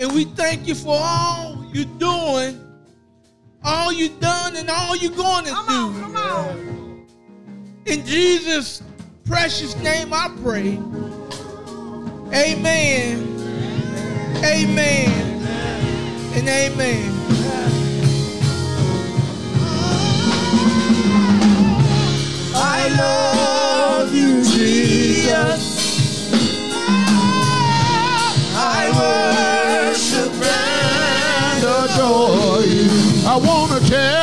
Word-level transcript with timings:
And 0.00 0.12
we 0.12 0.24
thank 0.24 0.66
you 0.66 0.74
for 0.74 0.96
all 0.98 1.62
you're 1.74 1.84
doing, 1.98 2.58
all 3.62 3.92
you've 3.92 4.18
done, 4.18 4.56
and 4.56 4.70
all 4.70 4.96
you're 4.96 5.12
going 5.12 5.44
to 5.44 5.50
Come 5.50 5.66
do. 5.66 5.72
on, 5.72 6.00
come 6.00 6.16
on. 6.16 7.06
In 7.84 8.06
Jesus' 8.06 8.82
precious 9.26 9.76
name 9.76 10.14
I 10.14 10.30
pray. 10.42 10.78
Amen. 12.32 13.26
Amen. 14.42 15.42
And 16.34 16.48
amen. 16.48 17.16
I 22.54 22.88
love 22.96 23.39
I 33.32 33.36
want 33.36 33.70
to 33.70 33.88
tell 33.88 34.19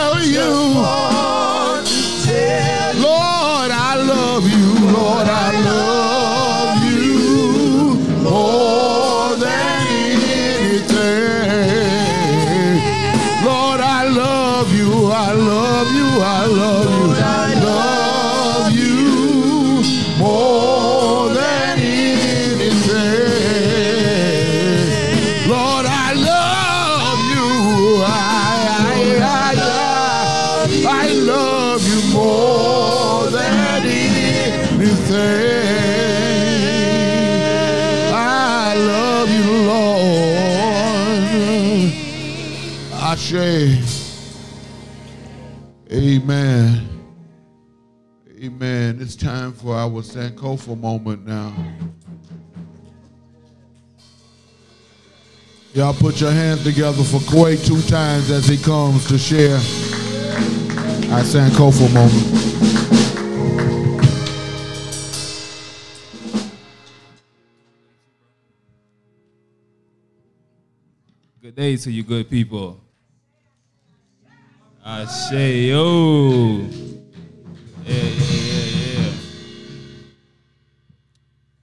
for 50.08 50.20
our 50.20 50.30
Sankofa 50.30 50.80
moment 50.80 51.26
now. 51.26 51.54
Y'all 55.74 55.94
put 55.94 56.20
your 56.20 56.32
hands 56.32 56.64
together 56.64 57.04
for 57.04 57.20
Quay 57.32 57.58
two 57.58 57.82
times 57.84 58.32
as 58.32 58.48
he 58.48 58.58
comes 58.58 59.08
to 59.08 59.18
share 59.18 59.56
our 61.14 61.24
Sankofa 61.24 61.94
moment. 61.94 62.44
Good 71.42 71.56
day 71.56 71.78
to 71.78 71.92
you, 71.92 72.04
good 72.04 72.30
people. 72.30 72.82
Ashe, 74.86 75.32
yo. 75.32 76.62
Yeah, 77.86 77.96
yeah, 77.96 78.04
yeah, 78.04 78.82
yeah. 78.82 78.87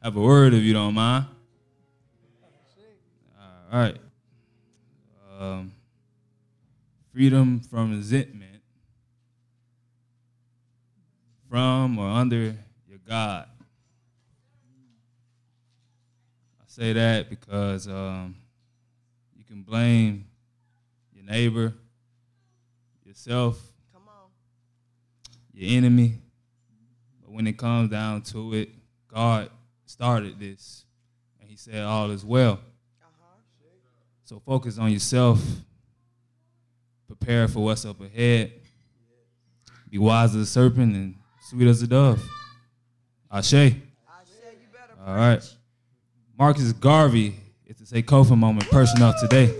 Have 0.05 0.16
a 0.16 0.20
word 0.20 0.52
if 0.52 0.62
you 0.62 0.74
don't 0.74 0.92
mind. 0.92 1.24
All 3.72 3.78
right. 3.80 3.97
Um, 5.41 5.72
freedom 7.11 7.61
from 7.61 7.92
resentment 7.92 8.61
from 11.48 11.98
or 11.98 12.06
under 12.06 12.36
your 12.36 12.98
God. 13.08 13.46
I 16.61 16.64
say 16.67 16.92
that 16.92 17.30
because 17.30 17.89
um, 17.89 18.36
you 19.34 19.42
can 19.42 19.62
blame 19.62 20.27
your 21.14 21.24
neighbor, 21.24 21.73
yourself, 23.06 23.58
Come 23.95 24.02
on. 24.06 24.29
your 25.55 25.79
enemy. 25.79 26.18
But 27.23 27.33
when 27.33 27.46
it 27.46 27.56
comes 27.56 27.89
down 27.89 28.20
to 28.20 28.52
it, 28.52 28.68
God 29.08 29.48
started 29.94 30.40
this. 30.40 30.84
And 31.40 31.48
he 31.48 31.56
said, 31.56 31.84
All 31.84 32.10
is 32.10 32.24
well. 32.24 32.55
Uh-huh. 32.55 33.27
So 34.24 34.42
focus 34.44 34.77
on 34.77 34.90
yourself. 34.90 35.40
Prepare 37.06 37.46
for 37.46 37.64
what's 37.64 37.84
up 37.84 38.00
ahead. 38.00 38.52
Be 39.88 39.98
wise 39.98 40.34
as 40.34 40.42
a 40.42 40.46
serpent 40.46 40.96
and 40.96 41.14
sweet 41.48 41.68
as 41.68 41.80
a 41.82 41.86
dove. 41.86 42.20
Ashe. 43.30 43.55
I 43.55 43.68
said 43.68 44.56
you 44.60 44.66
better 44.72 45.00
All 45.06 45.14
right. 45.14 45.56
Marcus 46.36 46.72
Garvey 46.72 47.36
is 47.64 47.76
to 47.76 47.84
Sankofa 47.84 48.36
moment 48.36 48.68
person 48.70 49.00
of 49.00 49.14
today. 49.20 49.55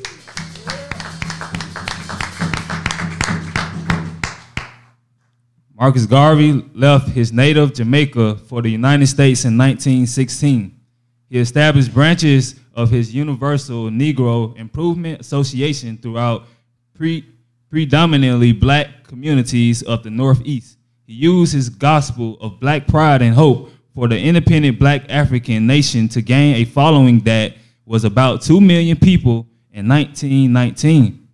Marcus 5.85 6.07
Garvey 6.07 6.65
left 6.73 7.11
his 7.11 7.31
native 7.31 7.75
Jamaica 7.75 8.37
for 8.37 8.63
the 8.63 8.71
United 8.71 9.07
States 9.07 9.45
in 9.45 9.59
1916. 9.59 10.81
He 11.29 11.39
established 11.39 11.93
branches 11.93 12.59
of 12.73 12.89
his 12.89 13.15
Universal 13.15 13.91
Negro 13.91 14.57
Improvement 14.57 15.21
Association 15.21 15.99
throughout 15.99 16.47
pre- 16.95 17.27
predominantly 17.69 18.53
black 18.53 19.05
communities 19.07 19.83
of 19.83 20.03
the 20.03 20.09
Northeast. 20.09 20.79
He 21.07 21.13
used 21.13 21.53
his 21.53 21.69
gospel 21.69 22.39
of 22.41 22.59
black 22.61 22.87
pride 22.87 23.21
and 23.21 23.35
hope 23.35 23.71
for 23.95 24.09
the 24.09 24.19
independent 24.19 24.79
black 24.79 25.05
African 25.11 25.67
nation 25.67 26.09
to 26.09 26.23
gain 26.23 26.57
a 26.57 26.65
following 26.65 27.21
that 27.25 27.57
was 27.85 28.05
about 28.05 28.41
2 28.41 28.59
million 28.59 28.97
people 28.97 29.47
in 29.71 29.87
1919. 29.87 31.29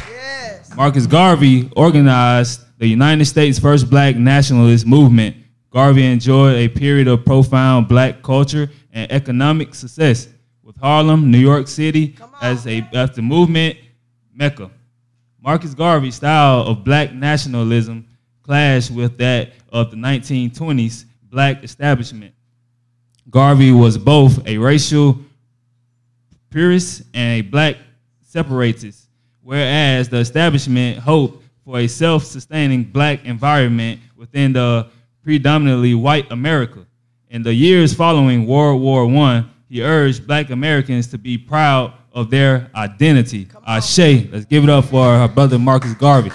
Yes. 0.00 0.76
Marcus 0.76 1.06
Garvey 1.06 1.70
organized 1.74 2.66
the 2.78 2.86
United 2.86 3.24
States' 3.24 3.58
first 3.58 3.90
black 3.90 4.16
nationalist 4.16 4.86
movement. 4.86 5.36
Garvey 5.70 6.06
enjoyed 6.06 6.56
a 6.56 6.68
period 6.68 7.08
of 7.08 7.24
profound 7.24 7.88
black 7.88 8.22
culture 8.22 8.70
and 8.92 9.10
economic 9.12 9.74
success, 9.74 10.28
with 10.62 10.76
Harlem, 10.76 11.30
New 11.30 11.38
York 11.38 11.68
City 11.68 12.16
as 12.40 12.66
a 12.66 12.88
as 12.92 13.10
the 13.10 13.22
movement 13.22 13.76
mecca. 14.32 14.70
Marcus 15.40 15.74
Garvey's 15.74 16.14
style 16.14 16.60
of 16.62 16.84
black 16.84 17.12
nationalism 17.12 18.06
clashed 18.42 18.90
with 18.90 19.18
that 19.18 19.52
of 19.72 19.90
the 19.90 19.96
1920s 19.96 21.04
black 21.22 21.62
establishment. 21.62 22.34
Garvey 23.28 23.72
was 23.72 23.98
both 23.98 24.46
a 24.46 24.56
racial 24.56 25.18
purist 26.50 27.02
and 27.12 27.40
a 27.40 27.42
black 27.42 27.76
separatist, 28.22 29.08
whereas 29.42 30.08
the 30.08 30.18
establishment 30.18 30.98
hoped 30.98 31.42
for 31.68 31.80
a 31.80 31.86
self-sustaining 31.86 32.82
black 32.82 33.26
environment 33.26 34.00
within 34.16 34.54
the 34.54 34.88
predominantly 35.22 35.94
white 35.94 36.24
America. 36.32 36.86
In 37.28 37.42
the 37.42 37.52
years 37.52 37.92
following 37.92 38.46
World 38.46 38.80
War 38.80 39.06
I, 39.06 39.44
he 39.68 39.82
urged 39.82 40.26
black 40.26 40.48
Americans 40.48 41.08
to 41.08 41.18
be 41.18 41.36
proud 41.36 41.92
of 42.10 42.30
their 42.30 42.70
identity. 42.74 43.48
Ashe, 43.66 43.98
let's 44.32 44.46
give 44.46 44.64
it 44.64 44.70
up 44.70 44.86
for 44.86 45.04
our 45.04 45.28
brother 45.28 45.58
Marcus 45.58 45.92
Garvey. 45.92 46.30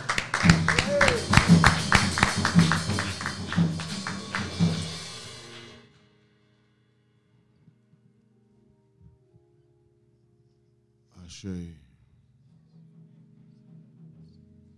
Ashe. 11.25 11.73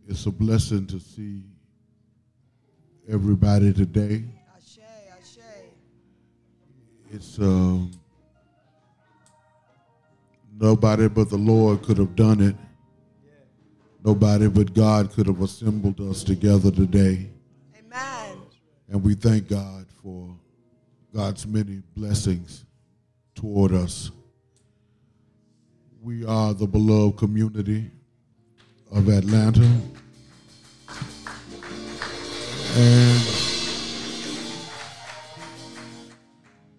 It's 0.07 0.27
a 0.27 0.31
blessing 0.31 0.85
to 0.87 0.99
see 0.99 1.41
everybody 3.09 3.73
today. 3.73 4.23
Ashe, 4.55 4.77
ashe. 5.19 5.39
It's 7.11 7.39
um, 7.39 7.89
nobody 10.59 11.07
but 11.07 11.31
the 11.31 11.37
Lord 11.37 11.81
could 11.81 11.97
have 11.97 12.15
done 12.15 12.39
it. 12.39 12.55
Nobody 14.03 14.47
but 14.47 14.75
God 14.75 15.11
could 15.11 15.25
have 15.25 15.41
assembled 15.41 15.99
us 16.01 16.23
together 16.23 16.69
today. 16.69 17.27
Amen. 17.75 18.37
And 18.87 19.03
we 19.03 19.15
thank 19.15 19.47
God 19.47 19.87
for 20.03 20.37
God's 21.15 21.47
many 21.47 21.81
blessings 21.95 22.63
toward 23.33 23.73
us. 23.73 24.11
We 25.99 26.23
are 26.23 26.53
the 26.53 26.67
beloved 26.67 27.17
community 27.17 27.89
of 28.91 29.07
Atlanta. 29.09 29.69
And 32.77 33.21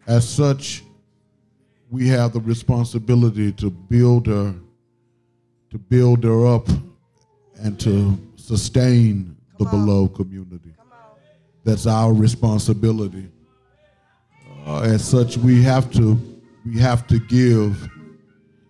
as 0.06 0.28
such, 0.28 0.84
we 1.90 2.08
have 2.08 2.32
the 2.32 2.40
responsibility 2.40 3.52
to 3.52 3.70
build 3.70 4.26
her, 4.26 4.54
to 5.70 5.78
build 5.78 6.24
her 6.24 6.46
up, 6.46 6.68
and 7.58 7.78
to 7.80 8.18
sustain 8.36 9.36
the 9.58 9.64
beloved 9.64 10.14
community. 10.14 10.74
That's 11.64 11.86
our 11.86 12.12
responsibility. 12.12 13.28
Uh, 14.66 14.80
as 14.80 15.04
such, 15.04 15.36
we 15.36 15.62
have 15.62 15.90
to 15.92 16.18
we 16.64 16.78
have 16.78 17.06
to 17.06 17.18
give 17.20 17.88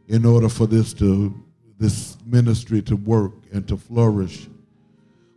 in 0.09 0.25
order 0.25 0.49
for 0.49 0.67
this 0.67 0.93
to 0.95 1.35
this 1.79 2.17
ministry 2.25 2.83
to 2.83 2.97
work 2.97 3.33
and 3.53 3.67
to 3.69 3.77
flourish. 3.77 4.49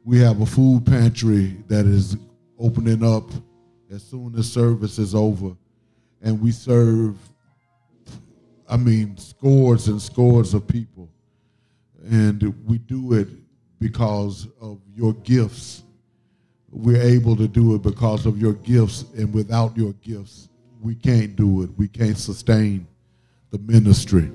We 0.04 0.20
have 0.20 0.42
a 0.42 0.46
food 0.46 0.86
pantry 0.86 1.58
that 1.68 1.86
is 1.86 2.18
opening 2.58 3.04
up 3.04 3.30
as 3.92 4.04
soon 4.04 4.36
as 4.38 4.52
service 4.52 5.00
is 5.00 5.14
over, 5.14 5.56
and 6.22 6.42
we 6.42 6.52
serve. 6.52 7.18
I 8.68 8.78
mean, 8.78 9.18
scores 9.18 9.88
and 9.88 10.02
scores 10.02 10.54
of 10.54 10.68
people, 10.68 11.10
and 12.10 12.54
we 12.66 12.78
do 12.78 13.14
it 13.14 13.28
because 13.80 14.48
of 14.62 14.80
your 14.96 15.14
gifts. 15.14 15.84
We're 16.72 17.02
able 17.02 17.36
to 17.36 17.48
do 17.48 17.74
it 17.76 17.82
because 17.82 18.26
of 18.28 18.38
your 18.38 18.54
gifts, 18.54 19.06
and 19.18 19.34
without 19.34 19.76
your 19.76 19.94
gifts, 19.94 20.50
we 20.82 20.96
can't 20.96 21.36
do 21.36 21.64
it. 21.64 21.72
We 21.78 21.88
can't 21.88 22.18
sustain 22.18 22.88
the 23.50 23.58
ministry. 23.60 24.32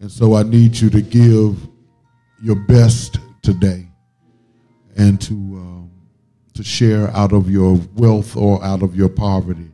And 0.00 0.10
so 0.10 0.34
I 0.34 0.44
need 0.44 0.78
you 0.78 0.90
to 0.90 1.02
give 1.02 1.56
your 2.40 2.54
best 2.54 3.18
today 3.42 3.88
and 4.96 5.20
to, 5.22 5.34
um, 5.34 5.90
to 6.54 6.62
share 6.62 7.08
out 7.16 7.32
of 7.32 7.50
your 7.50 7.80
wealth 7.96 8.36
or 8.36 8.62
out 8.64 8.82
of 8.82 8.94
your 8.94 9.08
poverty. 9.08 9.70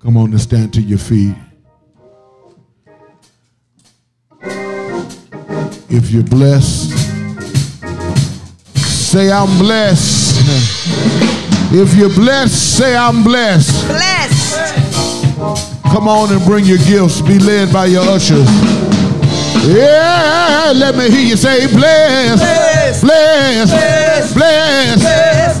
Come 0.00 0.18
on 0.18 0.32
and 0.32 0.40
stand 0.40 0.74
to 0.74 0.82
your 0.82 0.98
feet. 0.98 1.34
If 5.88 6.10
you're 6.10 6.22
blessed, 6.22 6.90
say, 8.76 9.32
I'm 9.32 9.58
blessed. 9.58 10.36
If 11.72 11.94
you're 11.94 12.10
blessed, 12.10 12.76
say, 12.76 12.94
I'm 12.96 13.22
blessed. 13.22 13.86
Blessed. 13.88 14.56
Come 15.84 16.06
on 16.06 16.32
and 16.32 16.44
bring 16.44 16.66
your 16.66 16.78
gifts. 16.78 17.22
Be 17.22 17.38
led 17.38 17.72
by 17.72 17.86
your 17.86 18.02
ushers. 18.02 18.75
Yeah, 19.66 20.72
let 20.76 20.94
me 20.94 21.10
hear 21.10 21.26
you 21.26 21.36
say, 21.36 21.66
bless, 21.66 22.40
bless, 22.40 23.00
bless, 23.02 23.72
bless, 24.32 25.02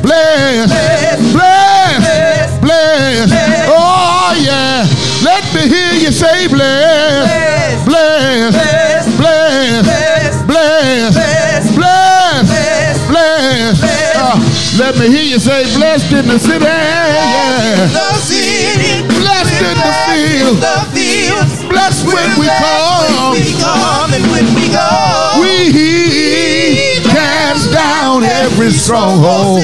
bless, 1.32 2.58
bless. 2.60 3.32
Oh, 3.68 4.32
yeah. 4.38 4.86
Let 5.24 5.42
me 5.52 5.68
hear 5.68 5.94
you 5.94 6.12
say, 6.12 6.46
bless, 6.46 7.84
bless, 7.84 8.54
bless, 9.16 10.46
bless, 10.46 11.74
bless, 11.74 13.06
bless. 13.08 13.82
Uh, 14.16 14.38
let 14.78 14.96
me 14.98 15.08
hear 15.08 15.24
you 15.24 15.40
say, 15.40 15.64
blessed 15.76 16.12
in 16.12 16.26
the 16.28 16.38
city. 16.38 16.64
Yeah 16.64 17.88
the 19.86 19.94
field. 20.10 21.70
Blessed 21.70 22.06
when 22.06 22.30
we 22.38 22.46
come. 22.46 24.12
and 24.14 24.26
when 24.32 24.46
we 24.54 24.66
go. 24.70 24.90
We 25.40 27.02
cast 27.04 27.72
down 27.72 28.24
every 28.24 28.70
stronghold. 28.70 29.62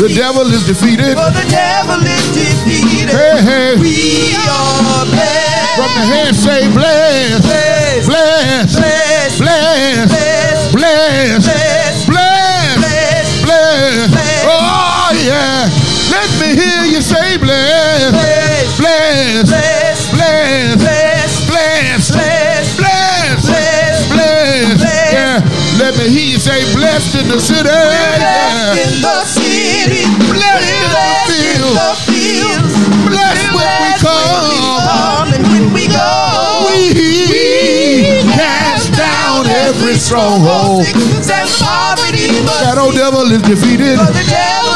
The 0.00 0.12
devil 0.14 0.46
is 0.52 0.66
defeated. 0.66 1.14
For 1.16 1.30
the 1.30 1.46
devil 1.48 2.00
is 2.02 2.26
defeated. 2.34 3.10
Hey, 3.10 3.42
hey. 3.42 3.76
We 3.78 4.34
are 4.34 5.04
blessed. 5.06 5.76
From 5.76 5.90
the 5.94 6.04
hand 6.10 6.36
say 6.36 6.68
blessed. 6.72 8.06
Blessed. 8.06 8.78
Blessed. 8.78 9.38
Blessed. 9.38 10.72
Blessed. 10.72 10.72
Blessed. 10.72 12.06
Blessed. 12.06 13.44
Blessed. 13.44 14.16
Oh 14.46 15.12
yeah. 15.24 15.59
Let 16.50 16.58
me 16.58 16.64
hear 16.66 16.84
you 16.96 17.00
say 17.00 17.38
bless, 17.38 18.10
bless, 18.10 18.74
bless, 18.76 20.10
bless, 20.10 21.46
bless, 21.46 21.46
bless, 21.46 22.76
bless. 22.76 22.76
bless, 22.76 24.08
bless. 24.10 24.82
Yeah. 25.14 25.78
Let 25.78 25.94
me 25.96 26.08
hear 26.10 26.26
you 26.34 26.38
say 26.40 26.66
blessed 26.74 27.14
in 27.22 27.28
the 27.28 27.38
city. 27.38 27.68
Yeah. 27.70 28.82
in 28.82 29.00
the 29.00 29.22
city, 29.30 30.02
Blessed 30.26 31.38
in 31.38 31.62
the 31.70 31.94
fields. 32.10 32.74
Blessed 33.06 33.54
when 33.54 33.70
we 33.86 33.92
come. 34.02 35.30
and 35.30 35.46
when 35.54 35.72
we 35.72 35.86
go. 35.86 36.66
We 36.66 38.26
cast 38.34 38.90
down 38.98 39.46
every 39.46 39.94
stronghold. 39.94 40.82
Sickness 40.84 41.30
and 41.30 41.48
poverty 41.62 42.26
must 42.42 42.58
That 42.66 42.74
old 42.76 42.96
devil 42.96 43.30
is 43.30 43.38
defeated. 43.42 44.02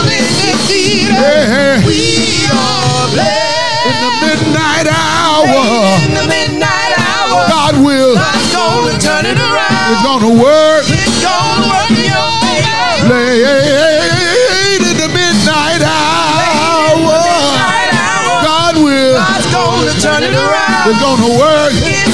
For 0.04 0.10
the 0.10 0.12
devil 0.12 0.12
is 0.12 0.36
defeated. 0.44 1.16
Yeah. 1.16 1.80
We 1.86 2.44
are 2.52 3.08
blessed. 3.12 3.88
In 3.88 3.96
the 4.00 4.12
midnight 4.24 4.86
hour, 4.88 5.56
In 6.04 6.12
the 6.14 6.26
midnight 6.28 6.94
hour, 6.98 7.48
God 7.48 7.74
will. 7.84 8.14
God's 8.16 8.52
gonna 8.52 8.98
turn 9.00 9.24
it 9.26 9.38
around. 9.38 9.92
It's 9.92 10.02
gonna 10.04 10.32
work. 10.42 10.84
It's 10.88 11.18
gonna 11.24 11.68
work 11.68 11.90
in 11.92 12.08
your 12.08 12.30
favor. 12.40 13.12
Late 13.12 14.84
in 14.88 14.96
the 14.96 15.08
midnight 15.12 15.82
hour, 15.84 16.96
Midnight 16.96 17.92
hour, 17.92 18.42
God 18.44 18.74
will. 18.80 19.16
God's 19.20 19.46
gonna 19.52 19.94
turn 20.00 20.22
it 20.24 20.34
around. 20.34 20.88
It's 20.90 21.00
gonna 21.00 21.30
work. 21.38 21.72
It's 21.76 22.13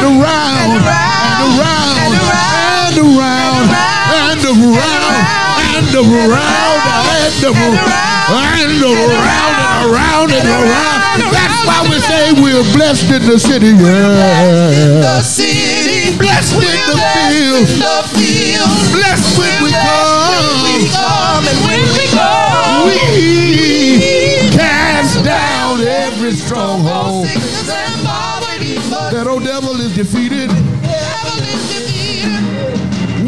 and 0.00 0.20
around, 0.22 0.70
and 0.70 0.80
around, 0.80 1.36
and 1.36 2.16
around, 2.16 2.96
and 2.96 2.96
around, 2.96 2.96
and 2.96 3.10
around, 3.10 3.68
and 4.30 4.40
around, 4.40 4.70
and 8.60 8.80
around, 8.80 9.60
and 9.60 9.84
around, 9.92 10.30
and 10.32 10.48
around. 10.48 11.32
That's 11.32 11.58
why 11.66 11.78
we 11.90 11.98
say 12.00 12.32
we're 12.32 12.64
blessed 12.72 13.10
in 13.10 13.22
the 13.26 13.38
city. 13.38 13.72
The 13.72 13.84
Yeah. 15.02 15.20
city, 15.20 16.16
Blessed 16.16 16.54
in 16.54 16.60
the 16.60 16.96
field. 17.28 17.66
the 17.68 17.98
field. 18.16 18.70
Blessed 18.92 19.38
when 19.38 19.62
we 19.64 19.70
come. 19.72 21.44
and 21.50 21.58
when 21.66 21.82
we 21.96 22.04
go. 22.14 22.30
We 22.86 24.50
cast 24.56 25.22
down 25.24 25.80
every 25.82 26.34
stronghold. 26.36 27.26
Sickness 27.26 27.68
and 27.68 28.04
poverty, 28.06 28.78
but 28.90 29.10
That 29.10 29.26
old 29.26 29.44
devil 29.44 29.59
defeated. 30.02 30.48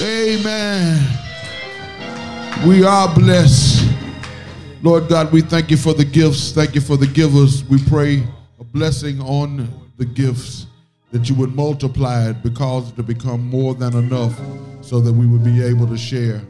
Amen. 0.00 1.06
We 2.66 2.86
are 2.86 3.14
blessed. 3.14 3.86
Lord 4.82 5.08
God, 5.10 5.30
we 5.30 5.42
thank 5.42 5.70
you 5.70 5.76
for 5.76 5.92
the 5.92 6.06
gifts. 6.06 6.52
Thank 6.52 6.74
you 6.74 6.80
for 6.80 6.96
the 6.96 7.06
givers. 7.06 7.64
We 7.64 7.84
pray 7.84 8.26
a 8.58 8.64
blessing 8.64 9.20
on 9.20 9.68
the 9.98 10.06
gifts 10.06 10.68
that 11.12 11.28
you 11.28 11.34
would 11.34 11.54
multiply 11.54 12.30
it 12.30 12.42
because 12.42 12.90
to 12.92 13.02
become 13.02 13.46
more 13.50 13.74
than 13.74 13.94
enough 13.94 14.40
so 14.80 15.00
that 15.00 15.12
we 15.12 15.26
would 15.26 15.44
be 15.44 15.62
able 15.62 15.86
to 15.88 15.98
share. 15.98 16.40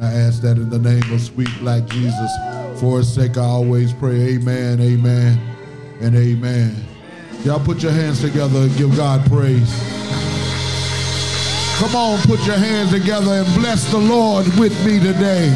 And 0.00 0.08
I 0.08 0.18
ask 0.18 0.40
that 0.40 0.56
in 0.56 0.70
the 0.70 0.78
name 0.78 1.12
of 1.12 1.20
sweet 1.20 1.50
black 1.58 1.84
Jesus. 1.86 2.32
For 2.80 2.98
his 2.98 3.12
sake, 3.12 3.36
I 3.36 3.42
always 3.42 3.92
pray, 3.92 4.34
Amen, 4.34 4.80
Amen, 4.80 5.38
and 6.00 6.16
Amen. 6.16 6.74
Y'all 7.44 7.60
put 7.60 7.82
your 7.82 7.92
hands 7.92 8.22
together 8.22 8.60
and 8.60 8.76
give 8.76 8.96
God 8.96 9.26
praise. 9.26 9.70
Come 11.76 11.94
on, 11.94 12.18
put 12.22 12.40
your 12.46 12.56
hands 12.56 12.92
together 12.92 13.30
and 13.30 13.54
bless 13.54 13.90
the 13.90 13.98
Lord 13.98 14.46
with 14.58 14.72
me 14.86 15.00
today. 15.00 15.54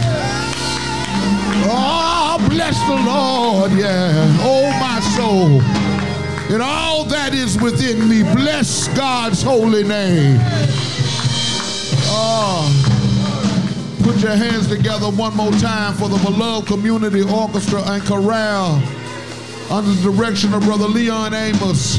Oh, 1.67 2.37
bless 2.51 2.79
the 2.87 2.97
Lord, 2.97 3.73
yeah. 3.73 4.13
Oh, 4.41 4.71
my 4.79 5.01
soul. 5.17 5.63
And 6.53 6.63
all 6.63 7.05
that 7.05 7.33
is 7.33 7.59
within 7.63 8.07
me, 8.09 8.23
bless 8.35 8.89
God's 8.89 9.43
holy 9.43 9.85
name. 9.85 10.37
Oh, 12.07 12.94
put 14.05 14.21
your 14.21 14.37
hands 14.37 14.69
together 14.69 15.07
one 15.09 15.35
more 15.35 15.51
time 15.53 15.95
for 15.95 16.11
the 16.11 16.19
beloved 16.19 16.69
community 16.69 17.23
orchestra 17.23 17.81
and 17.87 18.05
chorale 18.05 18.77
under 19.71 19.91
the 19.91 20.13
direction 20.13 20.53
of 20.53 20.63
Brother 20.63 20.87
Leon 20.87 21.33
Amos, 21.33 21.99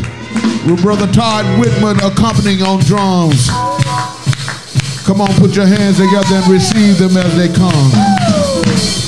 with 0.70 0.82
Brother 0.84 1.12
Todd 1.12 1.46
Whitman 1.60 1.98
accompanying 2.04 2.62
on 2.62 2.80
drums. 2.82 3.50
Come 5.04 5.20
on, 5.20 5.34
put 5.36 5.56
your 5.56 5.66
hands 5.66 5.98
together 5.98 6.36
and 6.36 6.48
receive 6.48 7.00
them 7.00 7.18
as 7.18 7.36
they 7.36 7.48
come. 7.48 9.05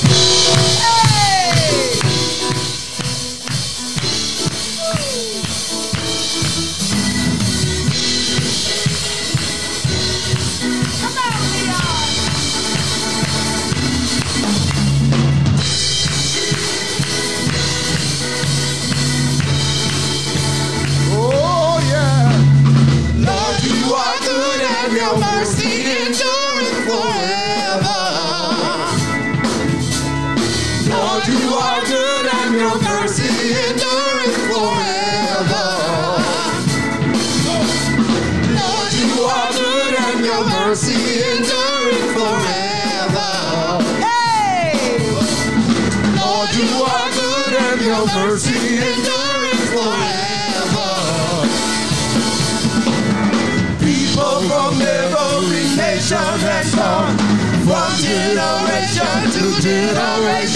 alright. 59.97 60.46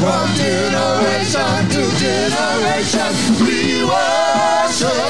From 0.00 0.32
generation 0.36 1.68
to 1.70 1.82
generation, 1.98 3.12
we 3.44 3.84
worship. 3.84 5.07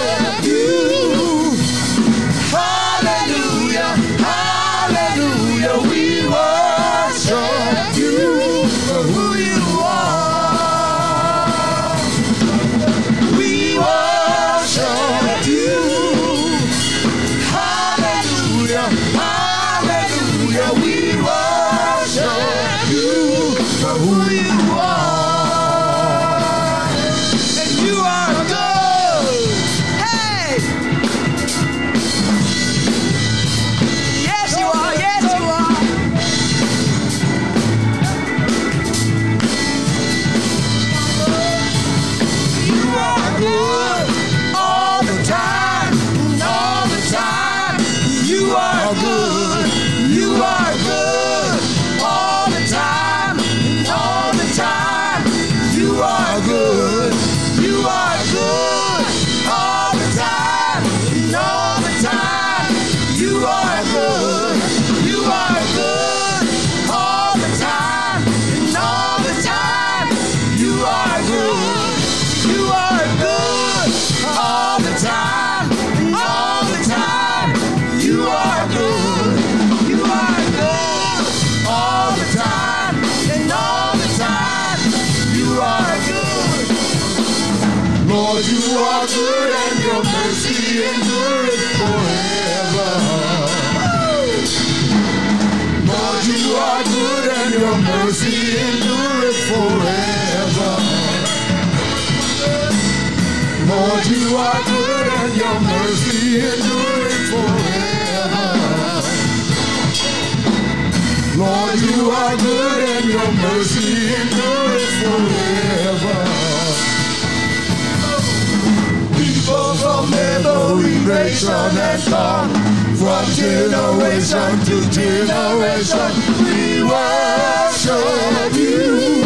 on 121.68 121.78
and 121.78 122.14
on. 122.14 122.48
From 122.96 123.24
generation 123.34 124.58
to 124.66 124.90
generation, 124.90 126.12
we 126.44 126.82
worship 126.82 128.54
you. 128.54 129.17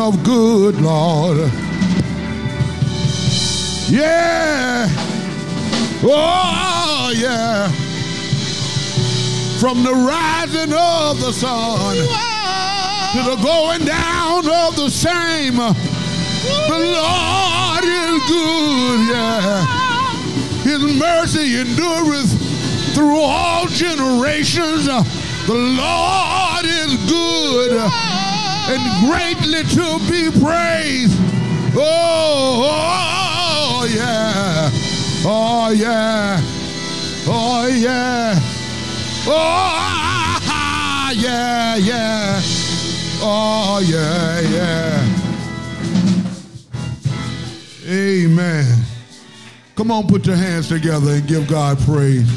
of 0.00 0.24
good, 0.24 0.80
Lord. 0.80 1.36
Yeah. 3.88 4.88
Oh, 6.02 7.12
yeah. 7.14 7.68
From 9.60 9.82
the 9.84 9.92
rising 9.92 10.72
of 10.72 11.20
the 11.20 11.32
sun 11.32 11.96
to 11.96 13.30
the 13.30 13.36
going 13.42 13.84
down 13.84 14.48
of 14.48 14.76
the 14.76 14.88
same, 14.88 15.56
the 15.56 16.78
Lord 16.78 17.84
is 17.84 18.22
good, 18.26 19.10
yeah. 19.10 19.66
His 20.62 20.82
mercy 20.98 21.60
endureth 21.60 22.94
through 22.94 23.20
all 23.20 23.66
generations. 23.66 24.86
The 24.86 25.54
Lord 25.54 26.64
is 26.64 26.96
good 27.10 28.09
and 28.72 28.82
greatly 29.04 29.62
to 29.64 29.98
be 30.08 30.30
praised. 30.30 31.18
Oh, 31.74 32.70
oh, 32.70 33.86
yeah. 33.92 34.70
Oh, 35.26 35.70
yeah. 35.70 36.40
Oh, 37.26 37.66
yeah. 37.66 38.38
Oh, 39.26 40.40
yeah, 41.16 41.76
yeah. 41.76 42.40
Oh, 43.22 43.82
yeah, 43.84 44.40
yeah. 44.40 45.06
Amen. 47.88 48.84
Come 49.74 49.90
on, 49.90 50.06
put 50.06 50.26
your 50.26 50.36
hands 50.36 50.68
together 50.68 51.12
and 51.12 51.26
give 51.26 51.48
God 51.48 51.78
praise. 51.80 52.28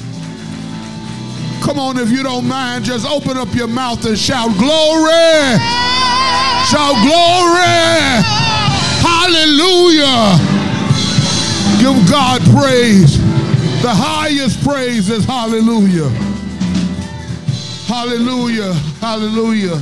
Come 1.61 1.77
on, 1.77 1.97
if 1.97 2.09
you 2.09 2.23
don't 2.23 2.47
mind, 2.47 2.85
just 2.85 3.05
open 3.07 3.37
up 3.37 3.53
your 3.53 3.67
mouth 3.67 4.03
and 4.05 4.17
shout 4.17 4.57
glory. 4.57 6.02
Shout 6.69 6.95
glory. 7.03 8.23
Hallelujah. 9.03 10.39
Give 11.79 12.09
God 12.09 12.41
praise. 12.55 13.17
The 13.81 13.93
highest 13.93 14.63
praise 14.63 15.09
is 15.09 15.25
hallelujah. 15.25 16.09
Hallelujah. 17.85 18.73
Hallelujah. 19.01 19.81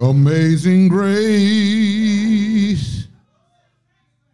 Amazing 0.00 0.88
grace 0.88 2.02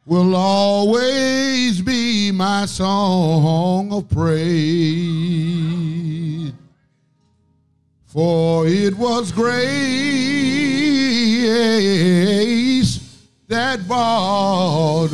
will 0.07 0.35
always 0.35 1.81
be 1.83 2.33
my 2.33 2.67
song 2.67 3.93
of 3.93 4.09
praise. 4.09 5.78
For 8.09 8.67
it 8.67 8.97
was 8.97 9.31
grace 9.33 9.69
that 13.49 13.87
bought 13.87 15.11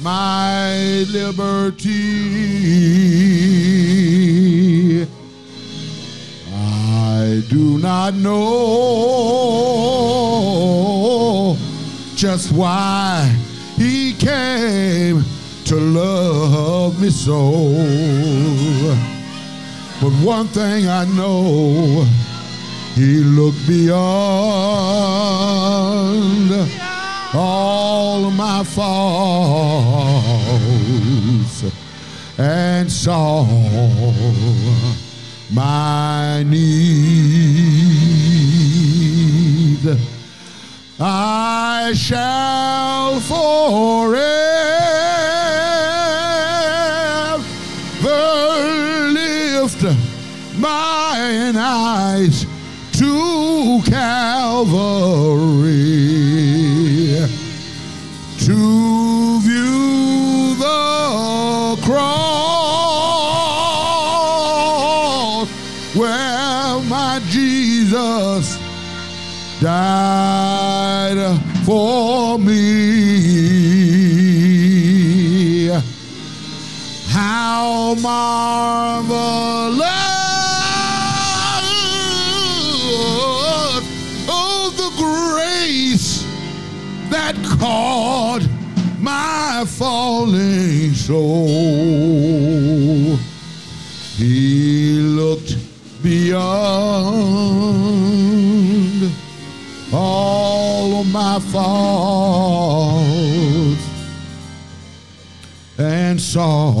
my 0.00 1.04
liberty. 1.10 2.06
I 6.54 7.42
do 7.50 7.76
not 7.76 8.14
know 8.14 8.36
just 12.14 12.50
why 12.52 13.30
he 13.76 14.14
came 14.14 15.22
to 15.66 15.76
love 15.76 16.98
me 16.98 17.10
so. 17.10 17.66
But 20.06 20.14
one 20.24 20.46
thing 20.46 20.86
I 20.86 21.04
know, 21.04 22.06
he 22.94 23.24
looked 23.24 23.66
beyond 23.66 23.96
all 27.34 28.30
my 28.30 28.62
faults 28.62 28.84
and 32.38 32.92
saw 32.92 33.44
my 35.52 36.44
need. 36.44 37.48
I 41.00 41.92
shall 41.96 43.18
forever 43.18 44.45
Jesus 67.28 68.58
died 69.60 71.38
for 71.64 72.38
me. 72.38 73.26
How 77.08 77.94
marvelous 78.00 79.15
and 105.78 106.20
saw 106.20 106.72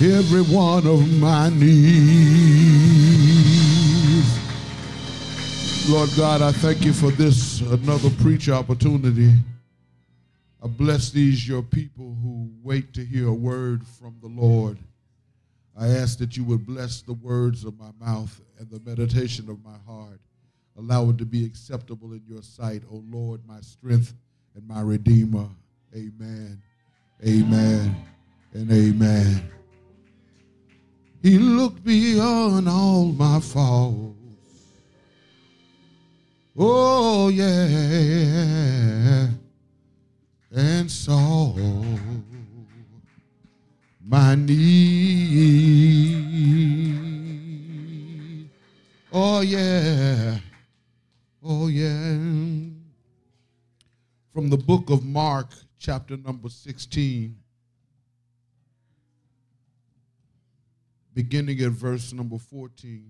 every 0.00 0.42
one 0.42 0.86
of 0.86 1.08
my 1.20 1.48
needs. 1.50 1.82
Lord 5.88 6.10
God, 6.16 6.42
I 6.42 6.52
thank 6.52 6.84
you 6.84 6.92
for 6.92 7.10
this 7.10 7.60
another 7.60 8.10
preach 8.20 8.48
opportunity. 8.48 9.32
I 10.62 10.68
bless 10.68 11.10
these 11.10 11.46
your 11.46 11.62
people 11.62 12.16
who 12.22 12.50
wait 12.62 12.94
to 12.94 13.04
hear 13.04 13.28
a 13.28 13.34
word 13.34 13.84
from 13.86 14.16
the 14.20 14.28
Lord. 14.28 14.78
I 15.76 15.88
ask 15.88 16.18
that 16.18 16.36
you 16.36 16.44
would 16.44 16.66
bless 16.66 17.02
the 17.02 17.14
words 17.14 17.64
of 17.64 17.78
my 17.78 17.90
mouth 17.98 18.40
and 18.58 18.70
the 18.70 18.80
meditation 18.88 19.48
of 19.48 19.64
my 19.64 19.76
heart. 19.86 20.20
Allow 20.78 21.10
it 21.10 21.18
to 21.18 21.26
be 21.26 21.44
acceptable 21.44 22.12
in 22.12 22.22
your 22.26 22.42
sight, 22.42 22.82
O 22.90 23.02
Lord, 23.10 23.42
my 23.46 23.60
strength 23.60 24.14
and 24.54 24.66
my 24.66 24.80
redeemer. 24.80 25.48
Amen. 25.94 26.62
Amen. 27.26 27.94
And 28.54 28.70
amen. 28.70 29.50
He 31.22 31.38
looked 31.38 31.84
beyond 31.84 32.68
all 32.68 33.06
my 33.06 33.40
faults. 33.40 34.16
Oh, 36.56 37.28
yeah. 37.28 39.28
And 40.54 40.90
saw 40.90 41.54
my 44.04 44.34
need. 44.34 44.50
Oh, 49.12 49.40
yeah. 49.40 50.38
Oh, 51.54 51.66
yeah. 51.66 52.16
From 54.32 54.48
the 54.48 54.56
book 54.56 54.88
of 54.88 55.04
Mark, 55.04 55.48
chapter 55.78 56.16
number 56.16 56.48
16, 56.48 57.36
beginning 61.12 61.60
at 61.60 61.72
verse 61.72 62.10
number 62.14 62.38
14. 62.38 63.04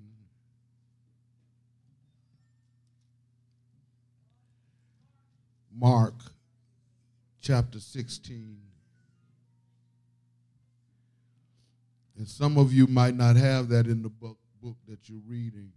Mark 5.73 6.15
chapter 7.41 7.79
16. 7.79 8.57
And 12.19 12.27
some 12.27 12.59
of 12.59 12.73
you 12.73 12.89
might 12.89 13.15
not 13.15 13.37
have 13.37 13.69
that 13.69 13.87
in 13.87 14.03
the 14.03 14.09
book, 14.09 14.39
book 14.61 14.77
that 14.89 15.09
you're 15.09 15.23
reading, 15.29 15.71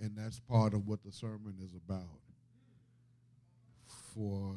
and 0.00 0.16
that's 0.16 0.40
part 0.40 0.74
of 0.74 0.86
what 0.86 1.02
the 1.04 1.12
sermon 1.12 1.54
is 1.62 1.74
about. 1.74 2.20
For 4.14 4.56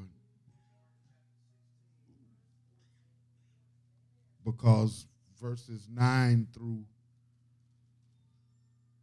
because 4.46 5.08
verses 5.42 5.88
9 5.92 6.48
through 6.54 6.84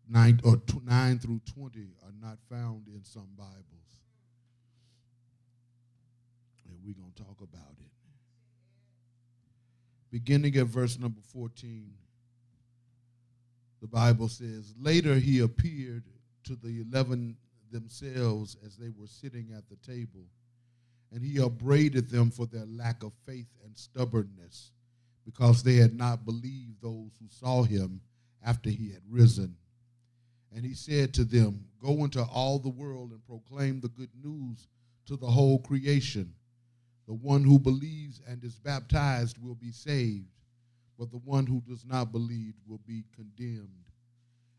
9 0.09 0.40
or 0.45 0.57
tw- 0.59 0.85
9 0.85 1.18
through 1.18 1.40
20 1.55 1.81
are 2.05 2.12
not 2.21 2.38
found 2.49 2.87
in 2.88 3.03
some 3.03 3.29
Bibles. 3.37 3.57
And 6.68 6.77
We're 6.85 6.95
going 6.95 7.12
to 7.16 7.23
talk 7.23 7.38
about 7.40 7.73
it. 7.81 7.87
Beginning 10.11 10.55
at 10.57 10.66
verse 10.66 10.99
number 10.99 11.21
14, 11.33 11.90
the 13.81 13.88
Bible 13.88 14.29
says, 14.29 14.75
Later 14.79 15.14
he 15.14 15.40
appeared 15.40 16.05
to 16.44 16.57
the 16.57 16.81
eleven 16.81 17.37
themselves 17.70 18.57
as 18.64 18.76
they 18.76 18.90
were 18.90 19.07
sitting 19.07 19.48
at 19.57 19.68
the 19.68 19.76
table, 19.76 20.24
and 21.12 21.22
he 21.22 21.38
upbraided 21.40 22.11
them 22.11 22.31
for 22.31 22.46
their 22.46 22.66
lack 22.66 23.02
of 23.02 23.12
faith 23.26 23.48
and 23.64 23.76
stubbornness, 23.76 24.70
because 25.24 25.62
they 25.62 25.76
had 25.76 25.94
not 25.94 26.24
believed 26.24 26.81
those 26.83 27.12
who 27.20 27.28
saw 27.28 27.62
him 27.62 28.00
after 28.44 28.70
he 28.70 28.90
had 28.90 29.02
risen. 29.09 29.57
And 30.55 30.64
he 30.64 30.74
said 30.74 31.14
to 31.14 31.24
them, 31.24 31.64
Go 31.81 32.05
into 32.05 32.22
all 32.22 32.59
the 32.59 32.68
world 32.68 33.11
and 33.11 33.26
proclaim 33.26 33.81
the 33.81 33.88
good 33.88 34.11
news 34.22 34.68
to 35.07 35.16
the 35.16 35.26
whole 35.26 35.59
creation. 35.61 36.35
The 37.07 37.14
one 37.14 37.42
who 37.42 37.59
believes 37.59 38.20
and 38.28 38.42
is 38.44 38.59
baptized 38.59 39.37
will 39.42 39.55
be 39.55 39.72
saved, 39.72 40.28
but 40.98 41.11
the 41.11 41.18
one 41.18 41.46
who 41.46 41.61
does 41.66 41.85
not 41.85 42.12
believe 42.12 42.55
will 42.66 42.81
be 42.87 43.05
condemned. 43.14 43.68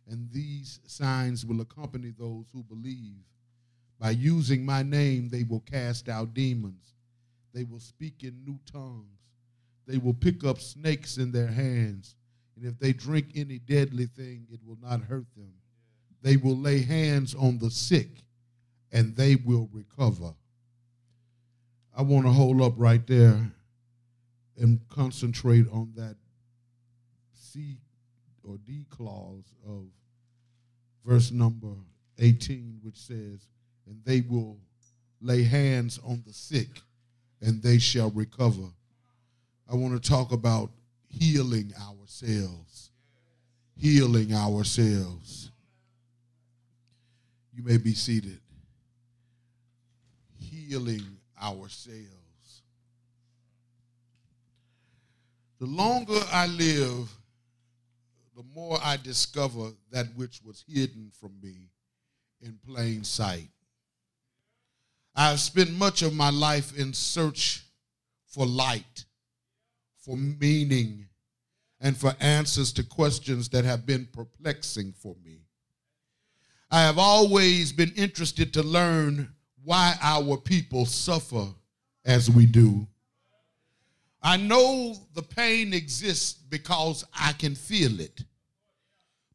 And 0.09 0.29
these 0.31 0.79
signs 0.85 1.45
will 1.45 1.61
accompany 1.61 2.11
those 2.17 2.45
who 2.53 2.63
believe. 2.63 3.23
By 3.99 4.11
using 4.11 4.65
my 4.65 4.83
name, 4.83 5.29
they 5.29 5.43
will 5.43 5.61
cast 5.61 6.09
out 6.09 6.33
demons. 6.33 6.93
They 7.53 7.63
will 7.63 7.79
speak 7.79 8.23
in 8.23 8.43
new 8.45 8.59
tongues. 8.71 9.19
They 9.87 9.97
will 9.97 10.13
pick 10.13 10.43
up 10.43 10.59
snakes 10.59 11.17
in 11.17 11.31
their 11.31 11.47
hands. 11.47 12.15
And 12.55 12.65
if 12.65 12.77
they 12.79 12.93
drink 12.93 13.27
any 13.35 13.59
deadly 13.59 14.05
thing, 14.05 14.47
it 14.51 14.59
will 14.65 14.77
not 14.81 15.01
hurt 15.01 15.27
them. 15.35 15.53
They 16.21 16.37
will 16.37 16.57
lay 16.57 16.81
hands 16.81 17.35
on 17.35 17.57
the 17.59 17.69
sick 17.69 18.09
and 18.91 19.15
they 19.15 19.35
will 19.35 19.69
recover. 19.73 20.33
I 21.95 22.01
want 22.01 22.25
to 22.25 22.31
hold 22.31 22.61
up 22.61 22.73
right 22.77 23.05
there 23.05 23.51
and 24.57 24.79
concentrate 24.89 25.65
on 25.71 25.93
that 25.95 26.15
C 27.33 27.77
or 28.43 28.57
D 28.57 28.85
clause 28.89 29.53
of 29.67 29.85
verse 31.05 31.31
number 31.31 31.73
18, 32.19 32.79
which 32.83 32.97
says, 32.97 33.47
And 33.87 33.99
they 34.05 34.21
will 34.21 34.57
lay 35.21 35.43
hands 35.43 35.99
on 36.05 36.23
the 36.25 36.33
sick 36.33 36.67
and 37.41 37.61
they 37.61 37.77
shall 37.77 38.09
recover. 38.11 38.67
I 39.69 39.75
want 39.75 40.01
to 40.01 40.09
talk 40.09 40.31
about 40.31 40.71
healing 41.07 41.73
ourselves. 41.79 42.91
Healing 43.77 44.33
ourselves. 44.33 45.51
You 47.53 47.63
may 47.63 47.77
be 47.77 47.93
seated. 47.93 48.39
Healing 50.39 51.17
ourselves. 51.41 52.61
The 55.59 55.65
longer 55.65 56.19
I 56.31 56.47
live, 56.47 57.09
more 58.53 58.77
I 58.83 58.97
discover 58.97 59.71
that 59.91 60.07
which 60.15 60.41
was 60.43 60.63
hidden 60.67 61.11
from 61.19 61.33
me 61.41 61.69
in 62.41 62.59
plain 62.67 63.03
sight. 63.03 63.49
I 65.15 65.29
have 65.29 65.39
spent 65.39 65.71
much 65.71 66.01
of 66.01 66.13
my 66.13 66.29
life 66.29 66.77
in 66.77 66.93
search 66.93 67.63
for 68.27 68.45
light, 68.45 69.05
for 69.99 70.17
meaning, 70.17 71.07
and 71.79 71.95
for 71.95 72.15
answers 72.19 72.71
to 72.73 72.83
questions 72.83 73.49
that 73.49 73.65
have 73.65 73.85
been 73.85 74.07
perplexing 74.11 74.93
for 74.93 75.15
me. 75.23 75.41
I 76.71 76.81
have 76.81 76.97
always 76.97 77.71
been 77.71 77.91
interested 77.95 78.53
to 78.53 78.63
learn 78.63 79.33
why 79.63 79.95
our 80.01 80.37
people 80.37 80.85
suffer 80.85 81.47
as 82.05 82.29
we 82.29 82.45
do. 82.45 82.87
I 84.21 84.37
know 84.37 84.95
the 85.13 85.21
pain 85.21 85.73
exists 85.73 86.33
because 86.33 87.05
I 87.13 87.33
can 87.33 87.55
feel 87.55 87.99
it. 87.99 88.23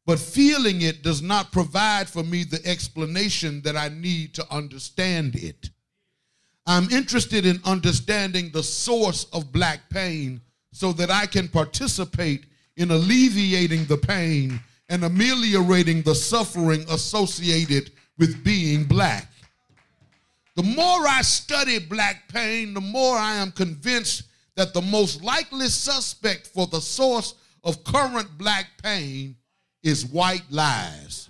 But 0.09 0.17
feeling 0.17 0.81
it 0.81 1.03
does 1.03 1.21
not 1.21 1.51
provide 1.51 2.09
for 2.09 2.23
me 2.23 2.43
the 2.43 2.65
explanation 2.65 3.61
that 3.61 3.77
I 3.77 3.89
need 3.89 4.33
to 4.33 4.51
understand 4.51 5.35
it. 5.35 5.69
I'm 6.65 6.89
interested 6.89 7.45
in 7.45 7.61
understanding 7.63 8.49
the 8.49 8.63
source 8.63 9.25
of 9.25 9.51
black 9.51 9.87
pain 9.91 10.41
so 10.71 10.93
that 10.93 11.11
I 11.11 11.27
can 11.27 11.47
participate 11.47 12.47
in 12.75 12.89
alleviating 12.89 13.85
the 13.85 13.97
pain 13.97 14.59
and 14.89 15.03
ameliorating 15.03 16.01
the 16.01 16.15
suffering 16.15 16.83
associated 16.89 17.91
with 18.17 18.43
being 18.43 18.85
black. 18.85 19.31
The 20.55 20.63
more 20.63 21.07
I 21.07 21.21
study 21.21 21.77
black 21.77 22.27
pain, 22.29 22.73
the 22.73 22.81
more 22.81 23.15
I 23.15 23.35
am 23.35 23.51
convinced 23.51 24.23
that 24.55 24.73
the 24.73 24.81
most 24.81 25.21
likely 25.21 25.67
suspect 25.67 26.47
for 26.47 26.65
the 26.65 26.81
source 26.81 27.35
of 27.63 27.83
current 27.83 28.39
black 28.39 28.69
pain 28.81 29.35
is 29.83 30.05
white 30.05 30.43
lies. 30.49 31.29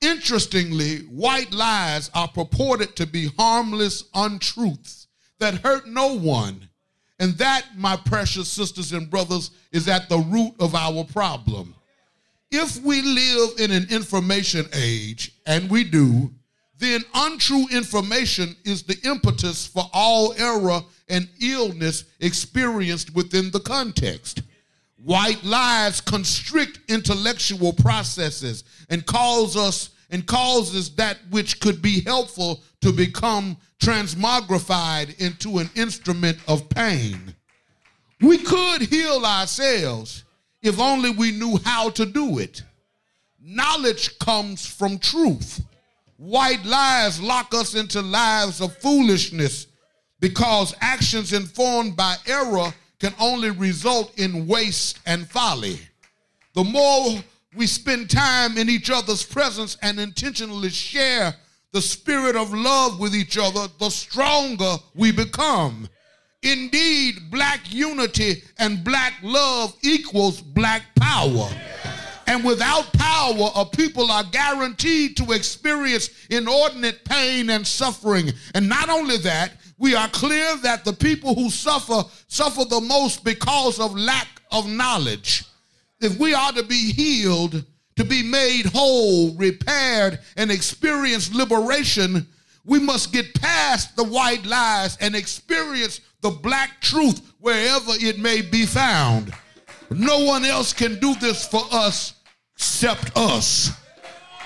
Interestingly, 0.00 0.98
white 1.02 1.52
lies 1.52 2.10
are 2.14 2.28
purported 2.28 2.96
to 2.96 3.06
be 3.06 3.30
harmless 3.38 4.04
untruths 4.14 5.06
that 5.38 5.54
hurt 5.54 5.86
no 5.86 6.16
one. 6.18 6.68
And 7.20 7.34
that, 7.34 7.66
my 7.76 7.96
precious 7.96 8.48
sisters 8.48 8.92
and 8.92 9.08
brothers, 9.08 9.52
is 9.70 9.86
at 9.86 10.08
the 10.08 10.18
root 10.18 10.54
of 10.58 10.74
our 10.74 11.04
problem. 11.04 11.74
If 12.50 12.82
we 12.82 13.00
live 13.00 13.60
in 13.60 13.70
an 13.70 13.86
information 13.90 14.66
age, 14.72 15.32
and 15.46 15.70
we 15.70 15.84
do, 15.84 16.32
then 16.78 17.02
untrue 17.14 17.66
information 17.70 18.56
is 18.64 18.82
the 18.82 18.98
impetus 19.04 19.66
for 19.66 19.88
all 19.92 20.34
error 20.36 20.80
and 21.08 21.28
illness 21.40 22.04
experienced 22.18 23.14
within 23.14 23.52
the 23.52 23.60
context. 23.60 24.42
White 25.04 25.42
lies 25.42 26.00
constrict 26.00 26.78
intellectual 26.88 27.72
processes 27.72 28.62
and 28.88 29.04
cause 29.04 29.56
us 29.56 29.90
and 30.10 30.24
causes 30.26 30.94
that 30.94 31.18
which 31.30 31.58
could 31.58 31.82
be 31.82 32.02
helpful 32.02 32.62
to 32.82 32.92
become 32.92 33.56
transmogrified 33.82 35.18
into 35.18 35.58
an 35.58 35.68
instrument 35.74 36.38
of 36.46 36.68
pain. 36.68 37.34
We 38.20 38.38
could 38.38 38.82
heal 38.82 39.24
ourselves 39.26 40.22
if 40.62 40.78
only 40.78 41.10
we 41.10 41.32
knew 41.32 41.58
how 41.64 41.90
to 41.90 42.06
do 42.06 42.38
it. 42.38 42.62
Knowledge 43.40 44.18
comes 44.20 44.64
from 44.64 44.98
truth. 44.98 45.64
White 46.16 46.64
lies 46.64 47.20
lock 47.20 47.52
us 47.54 47.74
into 47.74 48.00
lives 48.00 48.60
of 48.60 48.76
foolishness 48.78 49.66
because 50.20 50.72
actions 50.80 51.32
informed 51.32 51.96
by 51.96 52.14
error 52.28 52.72
can 53.02 53.12
only 53.18 53.50
result 53.50 54.16
in 54.16 54.46
waste 54.46 55.00
and 55.06 55.28
folly. 55.28 55.76
The 56.54 56.62
more 56.62 57.18
we 57.56 57.66
spend 57.66 58.08
time 58.08 58.56
in 58.56 58.68
each 58.68 58.90
other's 58.90 59.24
presence 59.24 59.76
and 59.82 59.98
intentionally 59.98 60.68
share 60.68 61.34
the 61.72 61.82
spirit 61.82 62.36
of 62.36 62.54
love 62.54 63.00
with 63.00 63.12
each 63.12 63.36
other, 63.36 63.66
the 63.80 63.90
stronger 63.90 64.76
we 64.94 65.10
become. 65.10 65.88
Indeed, 66.44 67.28
black 67.28 67.72
unity 67.72 68.44
and 68.58 68.84
black 68.84 69.14
love 69.24 69.74
equals 69.82 70.40
black 70.40 70.82
power. 70.94 71.50
And 72.28 72.44
without 72.44 72.92
power, 72.92 73.50
a 73.56 73.66
people 73.66 74.12
are 74.12 74.24
guaranteed 74.30 75.16
to 75.16 75.32
experience 75.32 76.08
inordinate 76.30 77.04
pain 77.04 77.50
and 77.50 77.66
suffering. 77.66 78.30
And 78.54 78.68
not 78.68 78.88
only 78.88 79.16
that, 79.18 79.54
we 79.82 79.96
are 79.96 80.08
clear 80.10 80.56
that 80.58 80.84
the 80.84 80.92
people 80.92 81.34
who 81.34 81.50
suffer 81.50 82.04
suffer 82.28 82.64
the 82.64 82.80
most 82.80 83.24
because 83.24 83.80
of 83.80 83.98
lack 83.98 84.28
of 84.52 84.68
knowledge. 84.68 85.42
If 86.00 86.20
we 86.20 86.32
are 86.34 86.52
to 86.52 86.62
be 86.62 86.92
healed, 86.92 87.64
to 87.96 88.04
be 88.04 88.22
made 88.22 88.66
whole, 88.66 89.34
repaired, 89.34 90.20
and 90.36 90.52
experience 90.52 91.34
liberation, 91.34 92.28
we 92.64 92.78
must 92.78 93.12
get 93.12 93.34
past 93.34 93.96
the 93.96 94.04
white 94.04 94.46
lies 94.46 94.96
and 95.00 95.16
experience 95.16 96.00
the 96.20 96.30
black 96.30 96.80
truth 96.80 97.20
wherever 97.40 97.90
it 97.94 98.20
may 98.20 98.40
be 98.40 98.64
found. 98.64 99.34
No 99.90 100.20
one 100.24 100.44
else 100.44 100.72
can 100.72 101.00
do 101.00 101.16
this 101.16 101.44
for 101.44 101.62
us 101.72 102.14
except 102.54 103.10
us. 103.16 103.72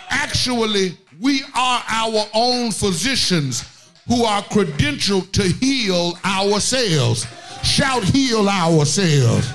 Actually, 0.08 0.96
we 1.20 1.42
are 1.54 1.84
our 1.86 2.24
own 2.32 2.70
physicians 2.70 3.75
who 4.06 4.24
are 4.24 4.42
credentialed 4.42 5.32
to 5.32 5.42
heal 5.42 6.18
ourselves. 6.24 7.26
Shout, 7.62 8.04
heal 8.04 8.48
ourselves. 8.48 9.48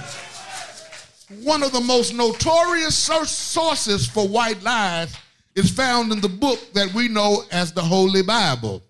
One 1.44 1.64
of 1.64 1.72
the 1.72 1.82
most 1.82 2.14
notorious 2.14 2.96
sources 2.96 4.06
for 4.06 4.28
white 4.28 4.62
lies 4.62 5.16
is 5.56 5.72
found 5.72 6.12
in 6.12 6.22
the 6.22 6.30
book 6.30 6.60
that 6.74 6.94
we 6.94 7.08
know 7.08 7.44
as 7.52 7.72
the 7.72 7.82
Holy 7.82 8.22
Bible. 8.22 8.84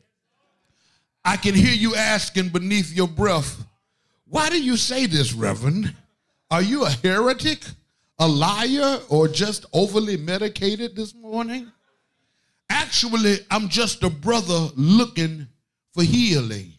I 1.23 1.37
can 1.37 1.53
hear 1.53 1.73
you 1.73 1.95
asking 1.95 2.49
beneath 2.49 2.91
your 2.91 3.07
breath, 3.07 3.63
why 4.25 4.49
do 4.49 4.61
you 4.61 4.77
say 4.77 5.05
this, 5.05 5.33
Reverend? 5.33 5.93
Are 6.49 6.61
you 6.61 6.85
a 6.85 6.89
heretic, 6.89 7.63
a 8.17 8.27
liar, 8.27 8.99
or 9.09 9.27
just 9.27 9.65
overly 9.73 10.17
medicated 10.17 10.95
this 10.95 11.13
morning? 11.13 11.71
Actually, 12.69 13.39
I'm 13.51 13.69
just 13.69 14.03
a 14.03 14.09
brother 14.09 14.69
looking 14.75 15.47
for 15.93 16.03
healing. 16.03 16.73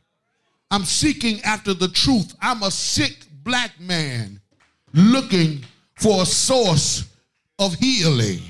I'm 0.70 0.84
seeking 0.84 1.40
after 1.42 1.74
the 1.74 1.88
truth. 1.88 2.34
I'm 2.40 2.62
a 2.62 2.70
sick 2.70 3.26
black 3.44 3.78
man 3.78 4.40
looking 4.94 5.64
for 5.96 6.22
a 6.22 6.26
source 6.26 7.08
of 7.58 7.74
healing. 7.74 8.40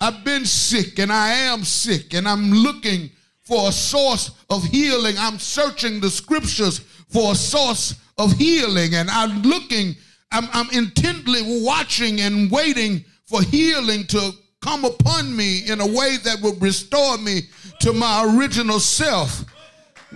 I've 0.00 0.24
been 0.24 0.44
sick 0.44 0.98
and 0.98 1.12
I 1.12 1.30
am 1.30 1.64
sick 1.64 2.14
and 2.14 2.28
I'm 2.28 2.50
looking 2.50 3.10
for 3.42 3.68
a 3.68 3.72
source 3.72 4.32
of 4.50 4.64
healing. 4.64 5.14
I'm 5.18 5.38
searching 5.38 6.00
the 6.00 6.10
scriptures 6.10 6.80
for 7.08 7.32
a 7.32 7.34
source 7.34 7.94
of 8.18 8.32
healing 8.32 8.94
and 8.94 9.08
I'm 9.10 9.42
looking, 9.42 9.94
I'm, 10.30 10.48
I'm 10.52 10.70
intently 10.70 11.40
watching 11.64 12.20
and 12.20 12.50
waiting 12.50 13.04
for 13.26 13.42
healing 13.42 14.06
to 14.08 14.32
come 14.60 14.84
upon 14.84 15.34
me 15.36 15.60
in 15.68 15.80
a 15.80 15.86
way 15.86 16.16
that 16.24 16.40
will 16.40 16.56
restore 16.56 17.18
me 17.18 17.42
to 17.80 17.92
my 17.92 18.36
original 18.36 18.80
self. 18.80 19.44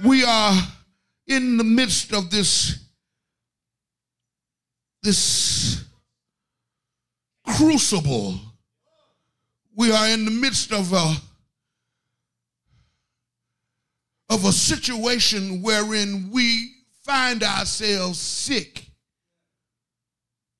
We 0.04 0.24
are 0.24 0.54
in 1.26 1.56
the 1.56 1.64
midst 1.64 2.12
of 2.12 2.30
this 2.30 2.78
this 5.02 5.84
crucible. 7.46 8.40
We 9.76 9.92
are 9.92 10.08
in 10.08 10.24
the 10.24 10.30
midst 10.30 10.72
of 10.72 10.92
a 10.92 11.14
of 14.28 14.44
a 14.44 14.52
situation 14.52 15.62
wherein 15.62 16.30
we 16.32 16.72
find 17.04 17.42
ourselves 17.42 18.18
sick. 18.18 18.84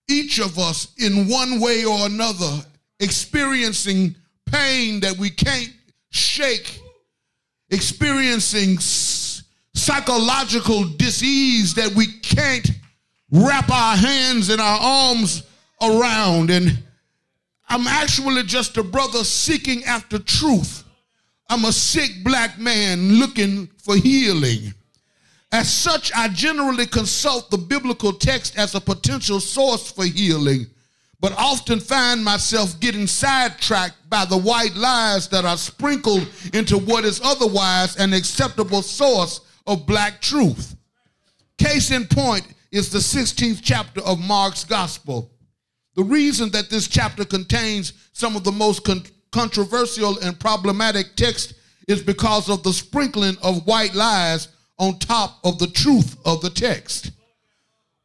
Each 0.08 0.38
of 0.38 0.58
us, 0.58 0.94
in 0.98 1.28
one 1.28 1.58
way 1.60 1.84
or 1.84 2.06
another, 2.06 2.60
experiencing 3.00 4.14
pain 4.46 5.00
that 5.00 5.18
we 5.18 5.30
can't 5.30 5.72
shake, 6.10 6.78
experiencing 7.70 8.78
psychological 9.76 10.84
disease 10.96 11.74
that 11.74 11.92
we 11.94 12.06
can't 12.06 12.70
wrap 13.30 13.70
our 13.70 13.96
hands 13.96 14.48
and 14.48 14.60
our 14.60 14.80
arms 14.80 15.42
around. 15.82 16.50
And 16.50 16.82
I'm 17.68 17.86
actually 17.86 18.42
just 18.44 18.76
a 18.78 18.82
brother 18.82 19.22
seeking 19.22 19.84
after 19.84 20.18
truth. 20.18 20.82
I'm 21.48 21.64
a 21.66 21.72
sick 21.72 22.10
black 22.24 22.58
man 22.58 23.14
looking 23.20 23.68
for 23.76 23.96
healing. 23.96 24.72
As 25.52 25.72
such, 25.72 26.10
I 26.12 26.28
generally 26.28 26.86
consult 26.86 27.50
the 27.50 27.58
biblical 27.58 28.12
text 28.12 28.58
as 28.58 28.74
a 28.74 28.80
potential 28.80 29.38
source 29.38 29.92
for 29.92 30.04
healing, 30.04 30.66
but 31.20 31.32
often 31.38 31.78
find 31.78 32.24
myself 32.24 32.80
getting 32.80 33.06
sidetracked 33.06 34.10
by 34.10 34.24
the 34.24 34.36
white 34.36 34.74
lies 34.74 35.28
that 35.28 35.44
are 35.44 35.56
sprinkled 35.56 36.26
into 36.52 36.78
what 36.78 37.04
is 37.04 37.20
otherwise 37.22 37.96
an 37.96 38.12
acceptable 38.12 38.82
source 38.82 39.40
of 39.66 39.86
black 39.86 40.20
truth. 40.20 40.76
Case 41.58 41.90
in 41.90 42.06
point 42.06 42.46
is 42.70 42.90
the 42.90 42.98
16th 42.98 43.60
chapter 43.62 44.00
of 44.02 44.20
Mark's 44.20 44.64
Gospel. 44.64 45.30
The 45.94 46.04
reason 46.04 46.50
that 46.50 46.68
this 46.68 46.88
chapter 46.88 47.24
contains 47.24 47.94
some 48.12 48.36
of 48.36 48.44
the 48.44 48.52
most 48.52 48.84
con- 48.84 49.04
controversial 49.32 50.18
and 50.18 50.38
problematic 50.38 51.16
text 51.16 51.54
is 51.88 52.02
because 52.02 52.50
of 52.50 52.62
the 52.62 52.72
sprinkling 52.72 53.36
of 53.42 53.66
white 53.66 53.94
lies 53.94 54.48
on 54.78 54.98
top 54.98 55.38
of 55.44 55.58
the 55.58 55.68
truth 55.68 56.16
of 56.24 56.42
the 56.42 56.50
text. 56.50 57.12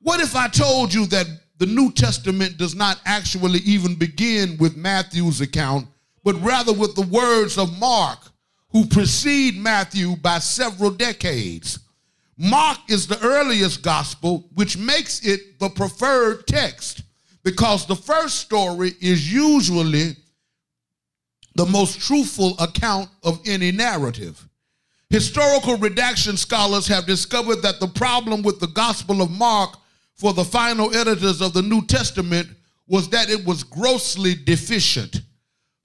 What 0.02 0.22
if 0.22 0.36
I 0.36 0.48
told 0.48 0.94
you 0.94 1.06
that 1.08 1.28
the 1.58 1.66
New 1.66 1.92
Testament 1.92 2.58
does 2.58 2.74
not 2.74 3.00
actually 3.06 3.60
even 3.60 3.96
begin 3.96 4.58
with 4.58 4.78
Matthew's 4.78 5.42
account, 5.42 5.88
but 6.24 6.42
rather 6.42 6.74
with 6.74 6.96
the 6.96 7.06
words 7.08 7.58
of 7.58 7.78
Mark, 7.78 8.31
who 8.72 8.86
precede 8.86 9.58
Matthew 9.58 10.16
by 10.16 10.40
several 10.40 10.92
decades? 10.92 11.80
Mark 12.38 12.80
is 12.90 13.06
the 13.06 13.20
earliest 13.22 13.84
gospel, 13.84 14.50
which 14.56 14.78
makes 14.78 15.26
it 15.26 15.60
the 15.60 15.70
preferred 15.70 16.48
text 16.48 17.04
because 17.44 17.86
the 17.86 17.96
first 17.96 18.38
story 18.38 18.94
is 19.02 19.32
usually 19.32 20.16
the 21.56 21.66
most 21.66 22.00
truthful 22.00 22.58
account 22.60 23.10
of 23.24 23.40
any 23.46 23.72
narrative. 23.72 24.48
Historical 25.10 25.78
redaction 25.78 26.38
scholars 26.38 26.88
have 26.88 27.06
discovered 27.06 27.62
that 27.62 27.80
the 27.82 27.88
problem 27.88 28.42
with 28.42 28.60
the 28.60 28.68
Gospel 28.68 29.22
of 29.22 29.30
Mark 29.30 29.78
for 30.16 30.34
the 30.34 30.46
final 30.46 30.96
editors 30.96 31.42
of 31.42 31.54
the 31.54 31.62
New 31.62 31.86
Testament 31.86 32.48
was 32.88 33.10
that 33.10 33.30
it 33.30 33.46
was 33.46 33.64
grossly 33.64 34.36
deficient. 34.36 35.22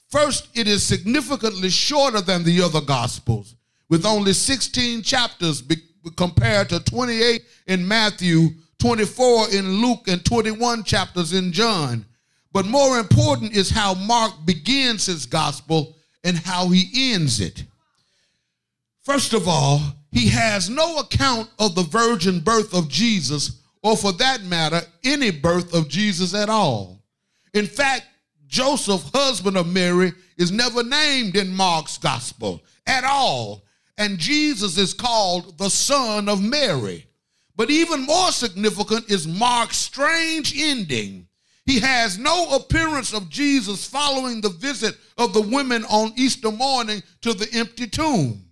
First, 0.08 0.48
it 0.54 0.68
is 0.68 0.84
significantly 0.84 1.70
shorter 1.70 2.20
than 2.20 2.44
the 2.44 2.62
other 2.62 2.80
Gospels, 2.80 3.56
with 3.88 4.06
only 4.06 4.32
16 4.32 5.02
chapters 5.02 5.62
compared 6.16 6.68
to 6.68 6.80
28 6.80 7.42
in 7.66 7.86
Matthew, 7.86 8.50
24 8.78 9.50
in 9.52 9.80
Luke, 9.80 10.06
and 10.08 10.24
21 10.24 10.84
chapters 10.84 11.32
in 11.32 11.52
John. 11.52 12.04
But 12.52 12.66
more 12.66 12.98
important 12.98 13.56
is 13.56 13.68
how 13.68 13.94
Mark 13.94 14.32
begins 14.44 15.06
his 15.06 15.26
gospel 15.26 15.96
and 16.24 16.38
how 16.38 16.68
he 16.68 17.12
ends 17.12 17.40
it. 17.40 17.64
First 19.02 19.34
of 19.34 19.46
all, 19.46 19.80
he 20.10 20.28
has 20.28 20.70
no 20.70 20.98
account 20.98 21.50
of 21.58 21.74
the 21.74 21.82
virgin 21.82 22.40
birth 22.40 22.74
of 22.74 22.88
Jesus, 22.88 23.60
or 23.82 23.96
for 23.96 24.12
that 24.12 24.42
matter, 24.42 24.80
any 25.04 25.30
birth 25.30 25.74
of 25.74 25.88
Jesus 25.88 26.34
at 26.34 26.48
all. 26.48 27.02
In 27.54 27.66
fact, 27.66 28.06
Joseph, 28.46 29.10
husband 29.12 29.56
of 29.56 29.66
Mary, 29.66 30.12
is 30.36 30.52
never 30.52 30.82
named 30.82 31.36
in 31.36 31.54
Mark's 31.54 31.98
gospel 31.98 32.62
at 32.86 33.04
all. 33.04 33.64
And 33.98 34.18
Jesus 34.18 34.76
is 34.76 34.92
called 34.92 35.58
the 35.58 35.70
son 35.70 36.28
of 36.28 36.42
Mary. 36.42 37.06
But 37.56 37.70
even 37.70 38.02
more 38.02 38.32
significant 38.32 39.10
is 39.10 39.26
Mark's 39.26 39.78
strange 39.78 40.54
ending. 40.56 41.26
He 41.64 41.80
has 41.80 42.18
no 42.18 42.50
appearance 42.54 43.12
of 43.12 43.28
Jesus 43.28 43.86
following 43.86 44.40
the 44.40 44.50
visit 44.50 44.96
of 45.18 45.32
the 45.32 45.40
women 45.40 45.84
on 45.86 46.12
Easter 46.16 46.52
morning 46.52 47.02
to 47.22 47.32
the 47.32 47.48
empty 47.52 47.88
tomb. 47.88 48.44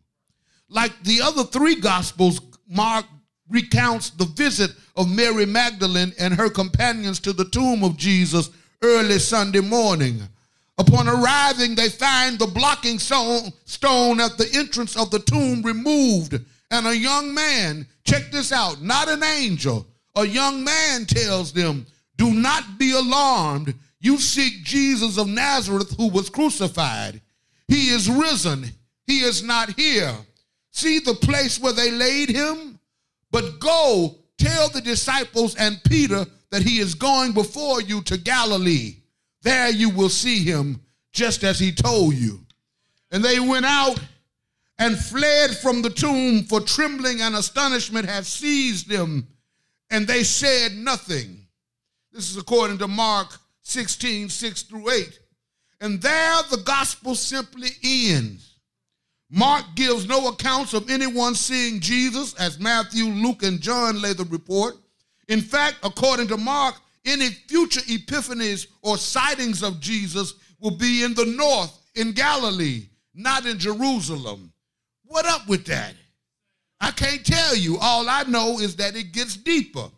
Like 0.68 0.92
the 1.04 1.20
other 1.20 1.44
three 1.44 1.76
gospels, 1.76 2.40
Mark 2.66 3.04
recounts 3.48 4.10
the 4.10 4.24
visit 4.24 4.72
of 4.96 5.14
Mary 5.14 5.46
Magdalene 5.46 6.12
and 6.18 6.34
her 6.34 6.48
companions 6.48 7.20
to 7.20 7.32
the 7.32 7.44
tomb 7.44 7.84
of 7.84 7.96
Jesus 7.96 8.48
early 8.84 9.18
Sunday 9.18 9.60
morning. 9.60 10.20
Upon 10.76 11.08
arriving, 11.08 11.74
they 11.74 11.88
find 11.88 12.38
the 12.38 12.46
blocking 12.46 12.98
stone, 12.98 14.20
at 14.20 14.36
the 14.36 14.50
entrance 14.54 14.96
of 14.96 15.10
the 15.10 15.20
tomb 15.20 15.62
removed, 15.62 16.38
and 16.70 16.86
a 16.86 16.96
young 16.96 17.32
man, 17.32 17.86
check 18.04 18.30
this 18.30 18.52
out, 18.52 18.82
not 18.82 19.08
an 19.08 19.22
angel, 19.22 19.86
a 20.16 20.26
young 20.26 20.62
man 20.62 21.06
tells 21.06 21.52
them, 21.52 21.86
Do 22.16 22.32
not 22.32 22.78
be 22.78 22.92
alarmed. 22.92 23.74
You 24.00 24.18
seek 24.18 24.64
Jesus 24.64 25.16
of 25.16 25.28
Nazareth 25.28 25.94
who 25.96 26.08
was 26.10 26.28
crucified. 26.28 27.22
He 27.68 27.88
is 27.88 28.10
risen, 28.10 28.66
he 29.06 29.20
is 29.20 29.42
not 29.42 29.78
here. 29.78 30.14
See 30.72 30.98
the 30.98 31.14
place 31.14 31.58
where 31.58 31.72
they 31.72 31.90
laid 31.90 32.28
him? 32.28 32.78
But 33.30 33.60
go 33.60 34.16
tell 34.36 34.68
the 34.68 34.80
disciples 34.80 35.54
and 35.54 35.82
Peter 35.84 36.26
that 36.54 36.62
he 36.62 36.78
is 36.78 36.94
going 36.94 37.32
before 37.32 37.82
you 37.82 38.00
to 38.00 38.16
Galilee. 38.16 38.94
There 39.42 39.70
you 39.70 39.90
will 39.90 40.08
see 40.08 40.44
him 40.44 40.80
just 41.12 41.42
as 41.42 41.58
he 41.58 41.72
told 41.72 42.14
you. 42.14 42.46
And 43.10 43.24
they 43.24 43.40
went 43.40 43.66
out 43.66 43.98
and 44.78 44.96
fled 44.96 45.50
from 45.56 45.82
the 45.82 45.90
tomb, 45.90 46.44
for 46.44 46.60
trembling 46.60 47.22
and 47.22 47.34
astonishment 47.34 48.08
had 48.08 48.24
seized 48.24 48.88
them, 48.88 49.26
and 49.90 50.06
they 50.06 50.22
said 50.22 50.76
nothing. 50.76 51.44
This 52.12 52.30
is 52.30 52.36
according 52.36 52.78
to 52.78 52.86
Mark 52.86 53.36
16, 53.62 54.28
6 54.28 54.62
through 54.62 54.90
8. 54.90 55.18
And 55.80 56.00
there 56.00 56.36
the 56.52 56.62
gospel 56.64 57.16
simply 57.16 57.70
ends. 57.82 58.60
Mark 59.28 59.64
gives 59.74 60.06
no 60.06 60.28
accounts 60.28 60.72
of 60.72 60.88
anyone 60.88 61.34
seeing 61.34 61.80
Jesus, 61.80 62.32
as 62.34 62.60
Matthew, 62.60 63.06
Luke, 63.06 63.42
and 63.42 63.60
John 63.60 64.00
lay 64.00 64.12
the 64.12 64.22
report. 64.26 64.76
In 65.28 65.40
fact, 65.40 65.76
according 65.82 66.28
to 66.28 66.36
Mark, 66.36 66.76
any 67.04 67.28
future 67.28 67.80
epiphanies 67.82 68.66
or 68.82 68.96
sightings 68.96 69.62
of 69.62 69.80
Jesus 69.80 70.34
will 70.60 70.76
be 70.76 71.04
in 71.04 71.14
the 71.14 71.26
north, 71.26 71.78
in 71.94 72.12
Galilee, 72.12 72.88
not 73.14 73.46
in 73.46 73.58
Jerusalem. 73.58 74.52
What 75.04 75.26
up 75.26 75.46
with 75.48 75.66
that? 75.66 75.94
I 76.80 76.90
can't 76.90 77.24
tell 77.24 77.56
you. 77.56 77.78
All 77.78 78.08
I 78.08 78.24
know 78.24 78.58
is 78.58 78.76
that 78.76 78.96
it 78.96 79.12
gets 79.12 79.36
deeper. 79.36 79.88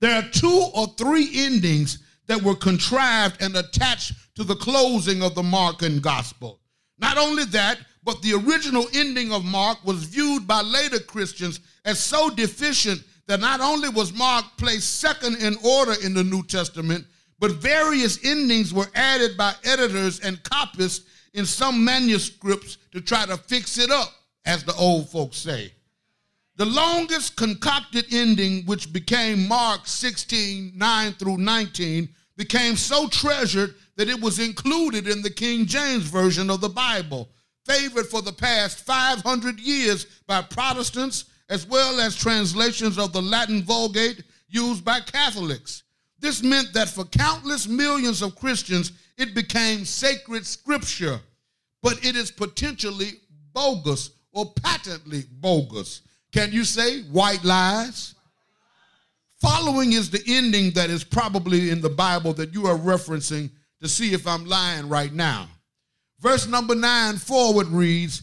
There 0.00 0.14
are 0.14 0.28
two 0.30 0.70
or 0.74 0.88
three 0.98 1.30
endings 1.34 1.98
that 2.26 2.42
were 2.42 2.54
contrived 2.54 3.42
and 3.42 3.56
attached 3.56 4.12
to 4.36 4.44
the 4.44 4.56
closing 4.56 5.22
of 5.22 5.34
the 5.34 5.42
Markan 5.42 6.00
gospel. 6.00 6.60
Not 6.98 7.18
only 7.18 7.44
that, 7.46 7.78
but 8.04 8.22
the 8.22 8.34
original 8.34 8.86
ending 8.94 9.32
of 9.32 9.44
Mark 9.44 9.84
was 9.84 10.04
viewed 10.04 10.46
by 10.46 10.60
later 10.60 10.98
Christians 10.98 11.60
as 11.84 11.98
so 11.98 12.30
deficient 12.30 13.02
that 13.26 13.40
not 13.40 13.60
only 13.60 13.88
was 13.88 14.12
Mark 14.12 14.44
placed 14.56 15.00
second 15.00 15.36
in 15.36 15.56
order 15.64 15.94
in 16.04 16.14
the 16.14 16.24
New 16.24 16.42
Testament, 16.44 17.04
but 17.38 17.52
various 17.52 18.24
endings 18.24 18.72
were 18.72 18.86
added 18.94 19.36
by 19.36 19.54
editors 19.64 20.20
and 20.20 20.42
copyists 20.44 21.06
in 21.34 21.44
some 21.44 21.84
manuscripts 21.84 22.78
to 22.92 23.00
try 23.00 23.26
to 23.26 23.36
fix 23.36 23.78
it 23.78 23.90
up, 23.90 24.10
as 24.44 24.64
the 24.64 24.74
old 24.74 25.08
folks 25.10 25.36
say. 25.36 25.72
The 26.56 26.64
longest 26.64 27.36
concocted 27.36 28.06
ending, 28.10 28.64
which 28.64 28.92
became 28.92 29.46
Mark 29.46 29.86
16, 29.86 30.72
9 30.74 31.12
through 31.12 31.36
19, 31.36 32.08
became 32.36 32.76
so 32.76 33.08
treasured 33.08 33.74
that 33.96 34.08
it 34.08 34.20
was 34.20 34.38
included 34.38 35.06
in 35.06 35.20
the 35.20 35.30
King 35.30 35.66
James 35.66 36.04
Version 36.04 36.48
of 36.48 36.62
the 36.62 36.68
Bible, 36.68 37.28
favored 37.66 38.06
for 38.06 38.22
the 38.22 38.32
past 38.32 38.78
500 38.86 39.60
years 39.60 40.06
by 40.26 40.40
Protestants, 40.40 41.26
as 41.48 41.66
well 41.66 42.00
as 42.00 42.16
translations 42.16 42.98
of 42.98 43.12
the 43.12 43.22
Latin 43.22 43.62
Vulgate 43.62 44.22
used 44.48 44.84
by 44.84 45.00
Catholics. 45.00 45.82
This 46.18 46.42
meant 46.42 46.72
that 46.72 46.88
for 46.88 47.04
countless 47.04 47.68
millions 47.68 48.22
of 48.22 48.36
Christians, 48.36 48.92
it 49.18 49.34
became 49.34 49.84
sacred 49.84 50.46
scripture, 50.46 51.20
but 51.82 52.04
it 52.04 52.16
is 52.16 52.30
potentially 52.30 53.12
bogus 53.52 54.10
or 54.32 54.52
patently 54.62 55.24
bogus. 55.40 56.02
Can 56.32 56.52
you 56.52 56.64
say 56.64 57.02
white 57.04 57.44
lies? 57.44 58.14
Following 59.40 59.92
is 59.92 60.10
the 60.10 60.22
ending 60.26 60.70
that 60.72 60.90
is 60.90 61.04
probably 61.04 61.70
in 61.70 61.80
the 61.80 61.90
Bible 61.90 62.32
that 62.34 62.54
you 62.54 62.66
are 62.66 62.76
referencing 62.76 63.50
to 63.80 63.88
see 63.88 64.12
if 64.12 64.26
I'm 64.26 64.46
lying 64.46 64.88
right 64.88 65.12
now. 65.12 65.48
Verse 66.20 66.46
number 66.46 66.74
nine 66.74 67.16
forward 67.16 67.68
reads 67.68 68.22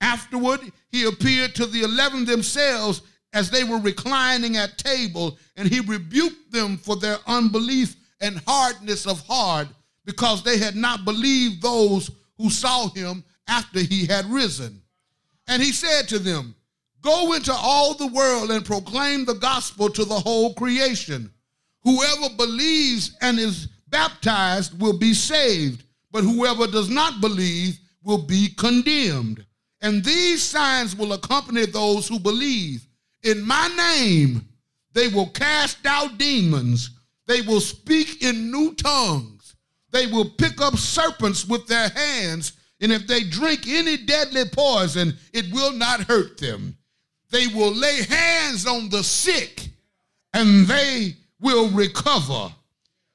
Afterward, 0.00 0.60
he 0.90 1.04
appeared 1.04 1.54
to 1.56 1.66
the 1.66 1.82
eleven 1.82 2.24
themselves 2.24 3.02
as 3.32 3.50
they 3.50 3.64
were 3.64 3.78
reclining 3.78 4.56
at 4.56 4.78
table, 4.78 5.38
and 5.56 5.68
he 5.68 5.80
rebuked 5.80 6.50
them 6.52 6.76
for 6.76 6.96
their 6.96 7.18
unbelief 7.26 7.96
and 8.20 8.42
hardness 8.46 9.06
of 9.06 9.24
heart, 9.26 9.68
because 10.04 10.42
they 10.42 10.58
had 10.58 10.74
not 10.74 11.04
believed 11.04 11.62
those 11.62 12.10
who 12.38 12.50
saw 12.50 12.88
him 12.90 13.22
after 13.46 13.80
he 13.80 14.06
had 14.06 14.24
risen. 14.26 14.80
And 15.46 15.62
he 15.62 15.72
said 15.72 16.08
to 16.08 16.18
them, 16.18 16.54
Go 17.02 17.32
into 17.32 17.52
all 17.52 17.94
the 17.94 18.06
world 18.06 18.50
and 18.50 18.64
proclaim 18.64 19.24
the 19.24 19.34
gospel 19.34 19.88
to 19.90 20.04
the 20.04 20.18
whole 20.18 20.54
creation. 20.54 21.30
Whoever 21.82 22.34
believes 22.36 23.16
and 23.20 23.38
is 23.38 23.68
baptized 23.88 24.78
will 24.80 24.98
be 24.98 25.14
saved, 25.14 25.84
but 26.10 26.24
whoever 26.24 26.66
does 26.66 26.90
not 26.90 27.20
believe 27.20 27.78
will 28.02 28.22
be 28.22 28.48
condemned. 28.56 29.44
And 29.80 30.04
these 30.04 30.42
signs 30.42 30.94
will 30.94 31.12
accompany 31.12 31.66
those 31.66 32.06
who 32.08 32.18
believe. 32.18 32.86
In 33.22 33.42
my 33.42 33.68
name, 33.76 34.46
they 34.92 35.08
will 35.08 35.28
cast 35.28 35.84
out 35.86 36.18
demons, 36.18 36.90
they 37.26 37.42
will 37.42 37.60
speak 37.60 38.22
in 38.22 38.50
new 38.50 38.74
tongues, 38.74 39.54
they 39.90 40.06
will 40.06 40.28
pick 40.28 40.60
up 40.60 40.76
serpents 40.76 41.46
with 41.46 41.66
their 41.66 41.88
hands, 41.90 42.52
and 42.80 42.90
if 42.90 43.06
they 43.06 43.22
drink 43.22 43.68
any 43.68 43.96
deadly 43.96 44.44
poison, 44.46 45.16
it 45.32 45.52
will 45.52 45.72
not 45.72 46.00
hurt 46.00 46.38
them. 46.38 46.76
They 47.30 47.46
will 47.46 47.72
lay 47.72 48.02
hands 48.02 48.66
on 48.66 48.88
the 48.88 49.04
sick 49.04 49.68
and 50.32 50.66
they 50.66 51.16
will 51.40 51.68
recover. 51.70 52.52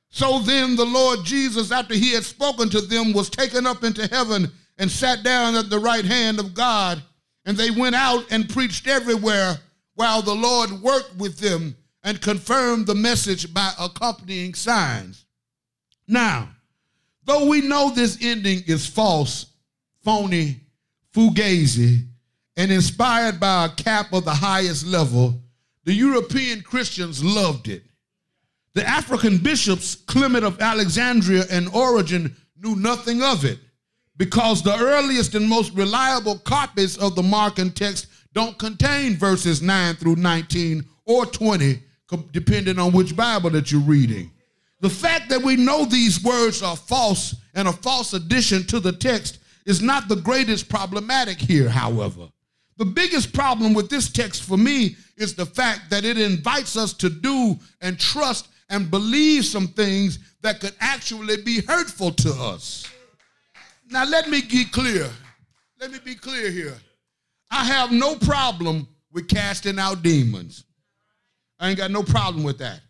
So 0.09 0.39
then 0.39 0.75
the 0.75 0.85
Lord 0.85 1.25
Jesus, 1.25 1.71
after 1.71 1.93
he 1.93 2.11
had 2.11 2.23
spoken 2.23 2.69
to 2.69 2.81
them, 2.81 3.11
was 3.11 3.29
taken 3.29 3.65
up 3.65 3.83
into 3.83 4.07
heaven 4.07 4.51
and 4.77 4.91
sat 4.91 5.23
down 5.23 5.55
at 5.55 5.69
the 5.69 5.79
right 5.79 6.05
hand 6.05 6.39
of 6.39 6.53
God. 6.53 7.01
And 7.45 7.55
they 7.57 7.71
went 7.71 7.95
out 7.95 8.25
and 8.31 8.49
preached 8.49 8.87
everywhere 8.87 9.57
while 9.93 10.21
the 10.21 10.35
Lord 10.35 10.71
worked 10.81 11.15
with 11.15 11.37
them 11.37 11.75
and 12.03 12.21
confirmed 12.21 12.87
the 12.87 12.95
message 12.95 13.53
by 13.53 13.71
accompanying 13.79 14.53
signs. 14.53 15.25
Now, 16.07 16.49
though 17.23 17.47
we 17.47 17.61
know 17.61 17.91
this 17.91 18.17
ending 18.21 18.63
is 18.67 18.85
false, 18.85 19.47
phony, 20.03 20.59
fugazi, 21.13 22.05
and 22.57 22.71
inspired 22.71 23.39
by 23.39 23.65
a 23.65 23.69
cap 23.69 24.13
of 24.13 24.25
the 24.25 24.33
highest 24.33 24.85
level, 24.85 25.41
the 25.83 25.93
European 25.93 26.61
Christians 26.61 27.23
loved 27.23 27.67
it. 27.67 27.83
The 28.73 28.87
African 28.87 29.37
bishops, 29.37 29.95
Clement 29.95 30.43
of 30.43 30.59
Alexandria 30.59 31.45
and 31.49 31.69
Origen, 31.69 32.35
knew 32.57 32.75
nothing 32.75 33.21
of 33.21 33.45
it 33.45 33.59
because 34.17 34.61
the 34.61 34.77
earliest 34.77 35.35
and 35.35 35.47
most 35.47 35.73
reliable 35.73 36.37
copies 36.39 36.97
of 36.97 37.15
the 37.15 37.21
Markan 37.21 37.73
text 37.73 38.07
don't 38.33 38.57
contain 38.57 39.15
verses 39.15 39.61
9 39.61 39.95
through 39.95 40.15
19 40.15 40.85
or 41.05 41.25
20, 41.25 41.81
depending 42.31 42.79
on 42.79 42.91
which 42.91 43.15
Bible 43.15 43.49
that 43.51 43.71
you're 43.71 43.81
reading. 43.81 44.31
The 44.81 44.89
fact 44.89 45.29
that 45.29 45.41
we 45.41 45.55
know 45.55 45.85
these 45.85 46.23
words 46.23 46.61
are 46.61 46.75
false 46.75 47.35
and 47.53 47.67
a 47.67 47.73
false 47.73 48.13
addition 48.13 48.65
to 48.67 48.79
the 48.79 48.91
text 48.91 49.39
is 49.65 49.81
not 49.81 50.07
the 50.07 50.17
greatest 50.17 50.69
problematic 50.69 51.39
here, 51.39 51.69
however. 51.69 52.29
The 52.77 52.85
biggest 52.85 53.33
problem 53.33 53.73
with 53.73 53.89
this 53.89 54.11
text 54.11 54.43
for 54.43 54.57
me 54.57 54.97
is 55.17 55.33
the 55.33 55.45
fact 55.45 55.89
that 55.89 56.03
it 56.03 56.17
invites 56.17 56.75
us 56.75 56.91
to 56.93 57.09
do 57.09 57.57
and 57.81 57.97
trust 57.97 58.49
and 58.69 58.91
believe 58.91 59.45
some 59.45 59.67
things 59.67 60.19
that 60.41 60.59
could 60.59 60.75
actually 60.79 61.37
be 61.37 61.61
hurtful 61.61 62.11
to 62.11 62.31
us. 62.33 62.85
Now, 63.89 64.05
let 64.05 64.29
me 64.29 64.41
be 64.41 64.65
clear. 64.65 65.09
Let 65.79 65.91
me 65.91 65.99
be 66.03 66.15
clear 66.15 66.49
here. 66.49 66.75
I 67.51 67.63
have 67.63 67.91
no 67.91 68.15
problem 68.15 68.87
with 69.11 69.27
casting 69.27 69.79
out 69.79 70.01
demons. 70.01 70.63
I 71.59 71.69
ain't 71.69 71.77
got 71.77 71.91
no 71.91 72.03
problem 72.03 72.43
with 72.43 72.57
that. 72.59 72.81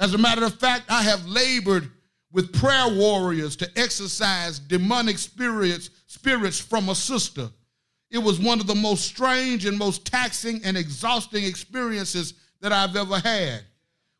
As 0.00 0.14
a 0.14 0.18
matter 0.18 0.44
of 0.44 0.54
fact, 0.54 0.84
I 0.88 1.02
have 1.02 1.26
labored 1.26 1.90
with 2.32 2.52
prayer 2.52 2.88
warriors 2.88 3.56
to 3.56 3.70
exorcise 3.76 4.58
demonic 4.58 5.18
spirits, 5.18 5.90
spirits 6.06 6.58
from 6.58 6.88
a 6.88 6.94
sister 6.94 7.50
it 8.10 8.18
was 8.18 8.40
one 8.40 8.60
of 8.60 8.66
the 8.66 8.74
most 8.74 9.04
strange 9.04 9.66
and 9.66 9.76
most 9.76 10.06
taxing 10.06 10.60
and 10.64 10.76
exhausting 10.76 11.44
experiences 11.44 12.34
that 12.60 12.72
I've 12.72 12.96
ever 12.96 13.18
had. 13.18 13.62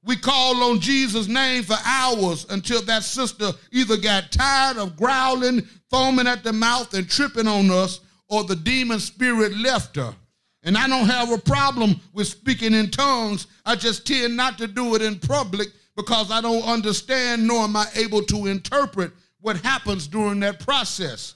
We 0.05 0.17
called 0.17 0.63
on 0.63 0.81
Jesus' 0.81 1.27
name 1.27 1.65
for 1.65 1.77
hours 1.85 2.47
until 2.51 2.83
that 2.83 3.03
sister 3.03 3.51
either 3.73 3.97
got 3.97 4.31
tired 4.31 4.77
of 4.77 4.97
growling, 4.97 5.63
foaming 5.91 6.27
at 6.27 6.45
the 6.45 6.53
mouth, 6.53 6.95
and 6.95 7.09
tripping 7.09 7.49
on 7.49 7.71
us, 7.71 8.01
or 8.29 8.45
the 8.45 8.57
demon 8.57 9.01
spirit 9.01 9.57
left 9.57 9.97
her. 9.97 10.15
And 10.63 10.77
I 10.77 10.89
don't 10.89 11.07
have 11.07 11.33
a 11.33 11.39
problem 11.39 12.01
with 12.13 12.27
speaking 12.27 12.75
in 12.75 12.91
tongues. 12.91 13.47
I 13.65 13.75
just 13.75 14.07
tend 14.07 14.37
not 14.37 14.59
to 14.59 14.67
do 14.67 14.95
it 14.95 15.03
in 15.03 15.19
public 15.19 15.69
because 15.97 16.31
I 16.31 16.41
don't 16.41 16.63
understand 16.63 17.47
nor 17.47 17.65
am 17.65 17.77
I 17.77 17.87
able 17.97 18.23
to 18.23 18.47
interpret 18.47 19.13
what 19.41 19.57
happens 19.59 20.07
during 20.07 20.41
that 20.41 20.61
process. 20.61 21.35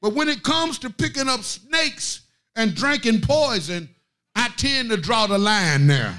But 0.00 0.14
when 0.14 0.28
it 0.28 0.42
comes 0.42 0.78
to 0.80 0.90
picking 0.90 1.28
up 1.28 1.42
snakes 1.42 2.22
and 2.56 2.74
drinking 2.74 3.22
poison, 3.22 3.88
I 4.34 4.48
tend 4.56 4.90
to 4.90 4.96
draw 4.96 5.26
the 5.26 5.38
line 5.38 5.86
there. 5.86 6.14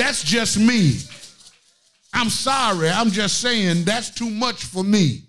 That's 0.00 0.24
just 0.24 0.58
me. 0.58 0.96
I'm 2.14 2.30
sorry. 2.30 2.88
I'm 2.88 3.10
just 3.10 3.42
saying 3.42 3.84
that's 3.84 4.08
too 4.08 4.30
much 4.30 4.64
for 4.64 4.82
me. 4.82 5.24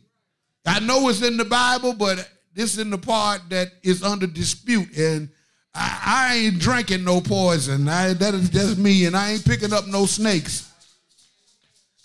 I 0.66 0.80
know 0.80 1.10
it's 1.10 1.22
in 1.22 1.36
the 1.36 1.44
Bible, 1.44 1.94
but 1.94 2.30
this 2.54 2.74
is 2.74 2.80
in 2.80 2.90
the 2.90 2.98
part 2.98 3.42
that 3.50 3.68
is 3.84 4.02
under 4.02 4.28
dispute. 4.28 4.98
And 4.98 5.28
I, 5.76 6.02
I 6.06 6.36
ain't 6.38 6.60
drinking 6.60 7.04
no 7.04 7.20
poison. 7.20 7.90
I, 7.90 8.14
that 8.14 8.34
is 8.34 8.50
just 8.50 8.78
me. 8.78 9.06
And 9.06 9.18
I 9.18 9.32
ain't 9.34 9.46
picking 9.46 9.74
up 9.74 9.88
no 9.88 10.06
snakes 10.06 10.72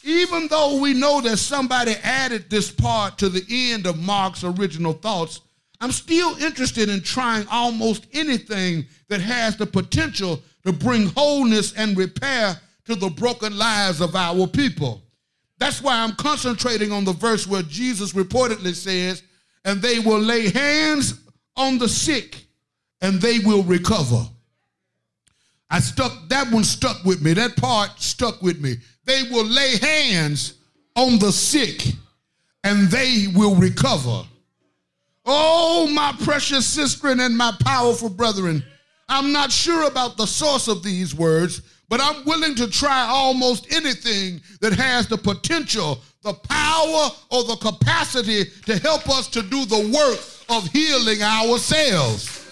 even 0.06 0.46
though 0.46 0.80
we 0.80 0.94
know 0.94 1.20
that 1.20 1.36
somebody 1.36 1.92
added 2.04 2.48
this 2.48 2.70
part 2.70 3.18
to 3.18 3.28
the 3.28 3.44
end 3.50 3.86
of 3.86 3.98
Mark's 3.98 4.44
original 4.44 4.92
thoughts, 4.92 5.40
I'm 5.80 5.90
still 5.90 6.36
interested 6.36 6.88
in 6.88 7.02
trying 7.02 7.44
almost 7.50 8.06
anything 8.12 8.86
that 9.08 9.20
has 9.20 9.56
the 9.56 9.66
potential 9.66 10.40
to 10.66 10.72
bring 10.72 11.06
wholeness 11.06 11.72
and 11.74 11.96
repair 11.96 12.60
to 12.84 12.96
the 12.96 13.08
broken 13.08 13.56
lives 13.56 14.00
of 14.00 14.14
our 14.14 14.46
people. 14.46 15.00
That's 15.58 15.80
why 15.80 15.98
I'm 15.98 16.14
concentrating 16.16 16.92
on 16.92 17.04
the 17.04 17.12
verse 17.12 17.46
where 17.46 17.62
Jesus 17.62 18.12
reportedly 18.12 18.74
says, 18.74 19.22
and 19.64 19.80
they 19.80 20.00
will 20.00 20.18
lay 20.18 20.50
hands 20.50 21.20
on 21.56 21.78
the 21.78 21.88
sick 21.88 22.44
and 23.00 23.20
they 23.20 23.38
will 23.38 23.62
recover. 23.62 24.26
I 25.70 25.80
stuck, 25.80 26.28
that 26.28 26.50
one 26.52 26.64
stuck 26.64 27.04
with 27.04 27.22
me. 27.22 27.32
That 27.32 27.56
part 27.56 28.00
stuck 28.00 28.42
with 28.42 28.60
me. 28.60 28.76
They 29.04 29.22
will 29.30 29.44
lay 29.44 29.76
hands 29.78 30.54
on 30.94 31.18
the 31.18 31.32
sick 31.32 31.82
and 32.64 32.88
they 32.88 33.26
will 33.34 33.54
recover. 33.54 34.24
Oh, 35.24 35.88
my 35.92 36.14
precious 36.24 36.66
sister 36.66 37.08
and 37.08 37.36
my 37.36 37.52
powerful 37.64 38.08
brethren, 38.08 38.64
I'm 39.08 39.32
not 39.32 39.52
sure 39.52 39.86
about 39.86 40.16
the 40.16 40.26
source 40.26 40.68
of 40.68 40.82
these 40.82 41.14
words, 41.14 41.62
but 41.88 42.00
I'm 42.00 42.24
willing 42.24 42.54
to 42.56 42.68
try 42.68 43.06
almost 43.08 43.72
anything 43.72 44.40
that 44.60 44.72
has 44.72 45.06
the 45.06 45.16
potential, 45.16 46.00
the 46.22 46.34
power, 46.34 47.10
or 47.30 47.44
the 47.44 47.56
capacity 47.56 48.44
to 48.66 48.78
help 48.78 49.08
us 49.08 49.28
to 49.28 49.42
do 49.42 49.64
the 49.64 49.92
work 49.94 50.18
of 50.48 50.68
healing 50.70 51.22
ourselves. 51.22 52.42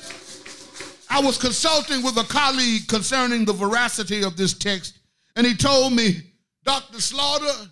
I 1.11 1.21
was 1.21 1.39
consulting 1.39 2.03
with 2.03 2.17
a 2.17 2.25
colleague 2.25 2.87
concerning 2.89 3.45
the 3.45 3.53
veracity 3.53 4.23
of 4.23 4.37
this 4.37 4.55
text, 4.55 4.99
and 5.37 5.47
he 5.47 5.55
told 5.55 5.93
me, 5.93 6.23
Dr. 6.65 7.01
Slaughter, 7.01 7.69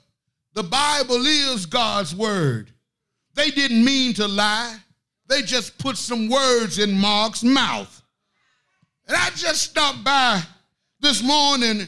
the 0.55 0.63
Bible 0.65 1.25
is 1.25 1.67
God's 1.67 2.15
word. 2.15 2.73
They 3.35 3.51
didn't 3.51 3.85
mean 3.85 4.13
to 4.15 4.29
lie, 4.29 4.77
they 5.29 5.43
just 5.43 5.79
put 5.79 5.97
some 5.97 6.29
words 6.29 6.79
in 6.79 6.93
Mark's 6.93 7.43
mouth. 7.43 8.02
And 9.13 9.21
I 9.21 9.29
just 9.37 9.65
stopped 9.65 10.03
by 10.05 10.43
this 11.01 11.23
morning 11.23 11.87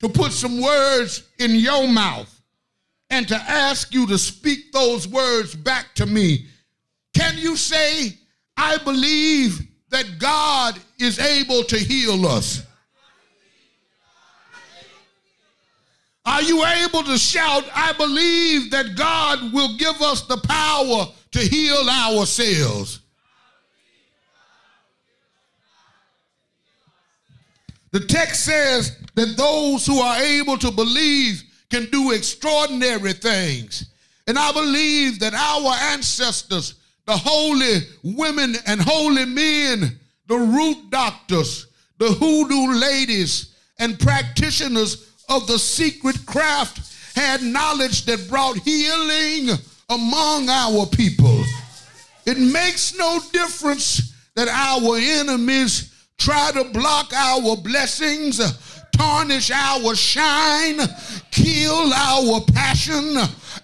to 0.00 0.10
put 0.10 0.30
some 0.30 0.60
words 0.60 1.22
in 1.38 1.52
your 1.52 1.88
mouth 1.88 2.30
and 3.08 3.26
to 3.28 3.34
ask 3.34 3.94
you 3.94 4.06
to 4.08 4.18
speak 4.18 4.72
those 4.72 5.08
words 5.08 5.54
back 5.54 5.94
to 5.94 6.04
me. 6.04 6.44
Can 7.14 7.38
you 7.38 7.56
say, 7.56 8.12
I 8.58 8.76
believe 8.76 9.58
that 9.88 10.18
God 10.18 10.78
is 11.00 11.18
able 11.18 11.62
to 11.64 11.78
heal 11.78 12.26
us? 12.26 12.62
Are 16.26 16.42
you 16.42 16.62
able 16.62 17.04
to 17.04 17.16
shout, 17.16 17.64
I 17.74 17.94
believe 17.94 18.70
that 18.72 18.96
God 18.96 19.50
will 19.54 19.78
give 19.78 20.02
us 20.02 20.26
the 20.26 20.36
power 20.36 21.06
to 21.30 21.38
heal 21.38 21.88
ourselves? 21.88 23.00
The 27.96 28.04
text 28.04 28.44
says 28.44 28.94
that 29.14 29.38
those 29.38 29.86
who 29.86 30.00
are 30.00 30.18
able 30.18 30.58
to 30.58 30.70
believe 30.70 31.42
can 31.70 31.86
do 31.86 32.10
extraordinary 32.10 33.14
things. 33.14 33.86
And 34.26 34.38
I 34.38 34.52
believe 34.52 35.18
that 35.20 35.32
our 35.32 35.72
ancestors, 35.94 36.74
the 37.06 37.16
holy 37.16 37.78
women 38.02 38.54
and 38.66 38.82
holy 38.82 39.24
men, 39.24 39.98
the 40.26 40.36
root 40.36 40.90
doctors, 40.90 41.68
the 41.96 42.08
hoodoo 42.08 42.78
ladies, 42.78 43.54
and 43.78 43.98
practitioners 43.98 45.10
of 45.30 45.46
the 45.46 45.58
secret 45.58 46.18
craft 46.26 46.94
had 47.16 47.42
knowledge 47.42 48.04
that 48.04 48.28
brought 48.28 48.58
healing 48.58 49.56
among 49.88 50.50
our 50.50 50.84
people. 50.84 51.42
It 52.26 52.36
makes 52.36 52.94
no 52.98 53.20
difference 53.32 54.12
that 54.34 54.48
our 54.48 54.98
enemies 54.98 55.95
try 56.18 56.50
to 56.52 56.64
block 56.64 57.12
our 57.12 57.56
blessings, 57.56 58.40
tarnish 58.92 59.50
our 59.50 59.94
shine, 59.94 60.78
kill 61.30 61.92
our 61.92 62.40
passion, 62.52 63.16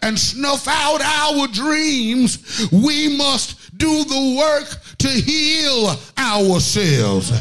and 0.03 0.19
snuff 0.19 0.69
out 0.69 1.01
our 1.03 1.49
dreams. 1.49 2.69
We 2.71 3.17
must 3.17 3.77
do 3.79 4.05
the 4.05 4.37
work 4.39 4.79
to 4.99 5.09
heal 5.09 5.97
ourselves. 6.19 7.33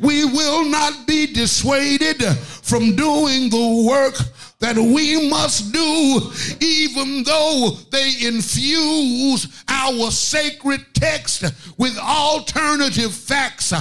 We 0.00 0.24
will 0.24 0.64
not 0.64 1.06
be 1.06 1.32
dissuaded 1.32 2.22
from 2.22 2.94
doing 2.94 3.50
the 3.50 3.86
work 3.88 4.16
that 4.60 4.76
we 4.76 5.30
must 5.30 5.72
do, 5.72 6.32
even 6.60 7.22
though 7.22 7.70
they 7.90 8.12
infuse 8.26 9.64
our 9.68 10.10
sacred 10.10 10.84
text 10.94 11.44
with 11.78 11.96
alternative 11.98 13.14
facts 13.14 13.72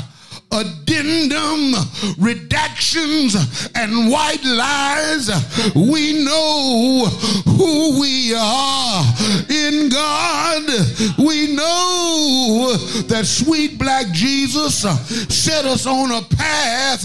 addendum, 0.52 1.74
redactions, 2.18 3.36
and 3.76 4.10
white 4.10 4.44
lies, 4.44 5.30
we 5.76 6.24
know 6.24 7.06
who 7.46 8.00
we 8.00 8.34
are 8.34 9.04
in 9.50 9.90
God. 9.90 10.64
We 11.18 11.56
know 11.56 12.74
that 13.08 13.26
sweet 13.26 13.78
black 13.78 14.12
Jesus 14.12 14.82
set 15.34 15.66
us 15.66 15.86
on 15.86 16.12
a 16.12 16.22
path 16.36 17.04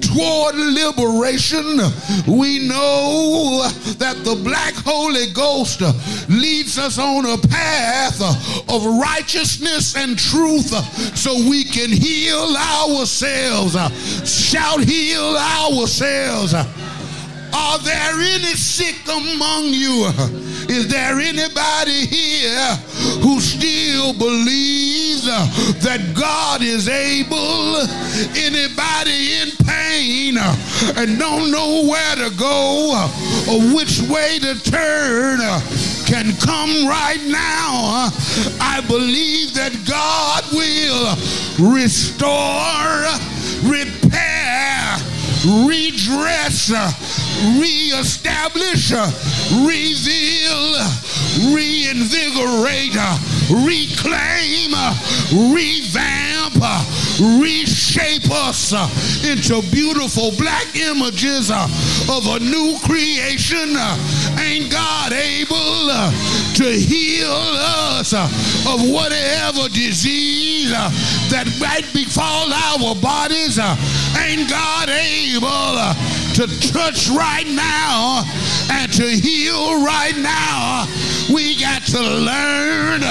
toward 0.00 0.54
liberation. 0.54 1.78
We 2.28 2.68
know 2.68 3.68
that 3.98 4.22
the 4.24 4.40
black 4.42 4.74
Holy 4.74 5.32
Ghost 5.32 5.80
leads 6.28 6.78
us 6.78 6.98
on 6.98 7.26
a 7.26 7.38
path 7.38 8.20
of 8.68 8.84
righteousness 9.00 9.96
and 9.96 10.18
truth 10.18 10.70
so 11.16 11.34
we 11.48 11.64
can 11.64 11.90
heal 11.90 12.56
ourselves. 12.90 13.76
Uh, 13.76 13.88
Shout, 14.24 14.80
heal 14.80 15.36
ourselves. 15.36 16.54
Uh, 16.54 16.64
are 17.52 17.78
there 17.78 18.20
any 18.20 18.54
sick 18.54 18.96
among 19.08 19.66
you? 19.66 20.06
Uh, 20.08 20.28
is 20.68 20.88
there 20.88 21.20
anybody 21.20 22.06
here 22.06 22.74
who 23.22 23.40
still 23.40 24.12
believes 24.14 25.24
that 25.26 26.14
God 26.16 26.62
is 26.62 26.88
able? 26.88 27.76
Anybody 28.34 29.34
in 29.40 29.50
pain 29.66 30.38
and 30.96 31.18
don't 31.18 31.50
know 31.50 31.86
where 31.88 32.16
to 32.16 32.30
go 32.36 32.90
or 33.50 33.60
which 33.76 34.00
way 34.08 34.38
to 34.40 34.58
turn 34.62 35.38
can 36.06 36.34
come 36.40 36.86
right 36.86 37.22
now. 37.26 38.10
I 38.60 38.82
believe 38.86 39.54
that 39.54 39.72
God 39.86 40.44
will 40.52 41.16
restore, 41.58 43.04
repair, 43.62 44.96
redress, 45.66 46.70
reestablish, 47.58 48.92
reveal, 49.52 50.78
reinvigorate, 51.54 52.96
reclaim, 53.50 54.72
revamp, 55.52 56.54
reshape 57.38 58.30
us 58.30 58.72
into 59.24 59.62
beautiful 59.70 60.30
black 60.36 60.74
images 60.76 61.50
of 61.50 62.26
a 62.26 62.38
new 62.40 62.78
creation. 62.84 63.76
Ain't 64.40 64.70
God 64.70 65.12
able 65.12 65.90
to 66.54 66.64
heal 66.64 67.30
us 67.30 68.12
of 68.14 68.88
whatever 68.88 69.68
disease 69.68 70.70
that 70.70 71.46
might 71.60 71.92
befall 71.92 72.52
our 72.52 72.94
bodies? 72.94 73.58
Ain't 73.58 74.48
God 74.48 74.88
able 74.88 76.23
to 76.34 76.48
touch 76.72 77.08
right 77.10 77.46
now 77.46 78.24
and 78.68 78.92
to 78.92 79.08
heal 79.08 79.84
right 79.84 80.16
now? 80.16 80.86
We 81.32 81.54
got 81.60 81.82
to 81.86 82.00
learn 82.00 83.02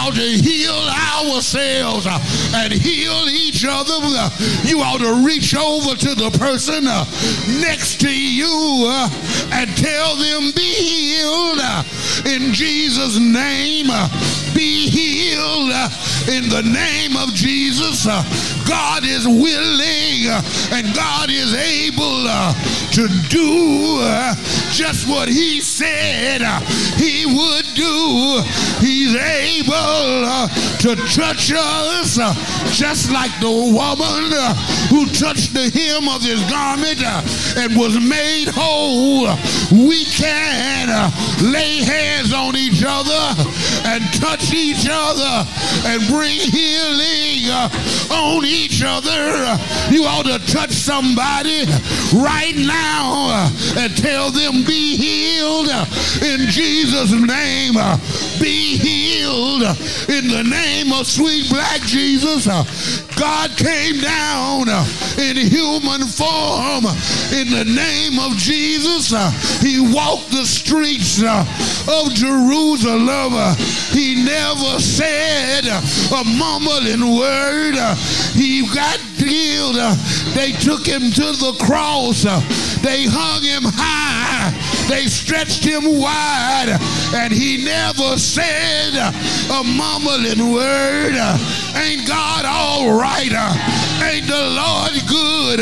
how 0.00 0.10
to 0.10 0.20
heal 0.22 0.72
ourselves 0.72 2.06
uh, 2.06 2.18
and 2.54 2.72
heal 2.72 3.28
each 3.28 3.66
other. 3.68 4.00
Uh, 4.00 4.30
you 4.64 4.80
ought 4.80 4.98
to 4.98 5.26
reach 5.26 5.54
over 5.54 5.94
to 5.94 6.14
the 6.14 6.30
person 6.38 6.86
uh, 6.86 7.04
next 7.60 8.00
to 8.00 8.08
you 8.08 8.88
and 9.52 9.68
tell 9.76 10.16
them, 10.16 10.52
be 10.56 10.72
healed 10.72 11.60
in 12.24 12.54
Jesus' 12.54 13.18
name. 13.18 13.92
Be 14.56 14.88
healed 14.88 15.76
in 16.32 16.48
the 16.48 16.62
name 16.64 17.16
of 17.20 17.34
Jesus. 17.34 18.06
God 18.66 19.04
is 19.04 19.28
willing 19.28 20.32
and 20.72 20.94
God 20.96 21.28
is 21.28 21.52
able 21.52 22.24
to 22.96 23.08
do 23.28 24.00
just 24.72 25.06
what 25.08 25.28
he 25.28 25.60
said 25.60 26.40
he 26.96 27.26
would 27.26 27.69
do. 27.74 28.42
He's 28.80 29.14
able 29.14 29.74
uh, 29.74 30.48
to 30.80 30.96
touch 31.12 31.52
us 31.54 32.18
uh, 32.18 32.34
just 32.72 33.10
like 33.10 33.32
the 33.40 33.50
woman 33.50 34.32
uh, 34.32 34.54
who 34.88 35.06
touched 35.06 35.54
the 35.54 35.70
hem 35.70 36.08
of 36.08 36.22
his 36.22 36.40
garment 36.50 37.02
and 37.56 37.76
was 37.76 37.98
made 38.00 38.48
whole. 38.48 39.28
We 39.70 40.04
can 40.04 40.88
lay 41.52 41.82
hands 41.82 42.32
on 42.32 42.56
each 42.56 42.82
other 42.86 43.22
and 43.86 44.02
touch 44.14 44.52
each 44.52 44.86
other 44.90 45.46
and 45.86 46.06
bring 46.08 46.38
healing 46.38 47.50
on 48.10 48.44
each 48.44 48.82
other. 48.84 49.58
You 49.90 50.04
ought 50.04 50.26
to 50.26 50.38
touch 50.52 50.70
somebody 50.72 51.64
right 52.14 52.56
now 52.56 53.50
and 53.76 53.96
tell 53.96 54.30
them 54.30 54.64
be 54.64 54.96
healed 54.96 55.68
in 56.22 56.48
Jesus' 56.48 57.12
name. 57.12 57.69
Name. 57.72 57.80
uh, 57.80 57.96
Be 58.40 58.76
healed 58.76 59.62
in 60.08 60.28
the 60.28 60.42
name 60.42 60.92
of 60.92 61.06
sweet 61.06 61.48
black 61.50 61.80
Jesus. 61.82 62.46
Uh, 62.46 62.64
God 63.18 63.50
came 63.56 64.00
down 64.00 64.68
uh, 64.68 64.84
in 65.18 65.36
human 65.36 66.06
form 66.06 66.84
in 67.32 67.50
the 67.50 67.64
name 67.66 68.18
of 68.18 68.36
Jesus. 68.36 69.10
He 69.60 69.80
walked 69.80 70.30
the 70.30 70.44
streets 70.44 71.22
of 71.22 72.14
Jerusalem. 72.14 73.56
He 73.92 74.24
never 74.24 74.78
said 74.80 75.66
a 75.66 76.24
mumbling 76.24 77.16
word. 77.16 77.74
He 78.34 78.66
got 78.74 78.98
healed. 79.16 79.76
They 80.34 80.52
took 80.52 80.86
him 80.86 81.10
to 81.12 81.32
the 81.36 81.56
cross. 81.60 82.22
They 82.82 83.04
hung 83.06 83.42
him 83.42 83.62
high. 83.66 84.69
They 84.90 85.06
stretched 85.06 85.64
him 85.64 86.00
wide. 86.00 86.76
And 87.14 87.32
he 87.32 87.64
never 87.64 88.18
said 88.18 88.92
a 88.96 89.62
mumbling 89.62 90.52
word. 90.52 91.14
Ain't 91.76 92.08
God 92.08 92.44
all 92.44 92.92
right? 92.98 93.30
Ain't 94.02 94.26
the 94.26 94.50
Lord 94.50 94.90
good? 95.06 95.60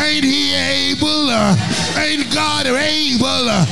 Ain't 0.00 0.24
he 0.24 0.54
able? 0.54 1.30
Ain't 2.00 2.32
God 2.32 2.64
able? 2.66 3.66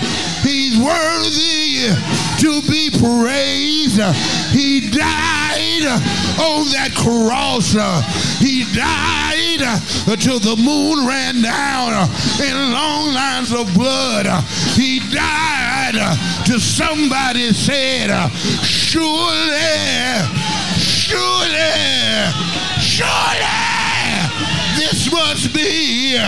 He's 0.45 0.76
worthy 0.76 2.22
to 2.43 2.61
be 2.62 2.90
praised. 2.90 4.03
He 4.51 4.90
died 4.90 5.86
on 6.43 6.66
that 6.74 6.90
cross. 6.93 7.70
He 8.43 8.64
died 8.74 9.62
until 10.11 10.40
the 10.40 10.57
moon 10.57 11.07
ran 11.07 11.40
down 11.40 12.11
in 12.43 12.72
long 12.72 13.14
lines 13.14 13.53
of 13.53 13.72
blood. 13.74 14.26
He 14.74 14.99
died 15.14 15.95
till 16.45 16.59
somebody 16.59 17.53
said, 17.53 18.11
surely, 18.64 19.57
surely, 20.74 21.62
surely. 22.82 23.62
This 24.74 25.12
must 25.12 25.55
be 25.55 26.18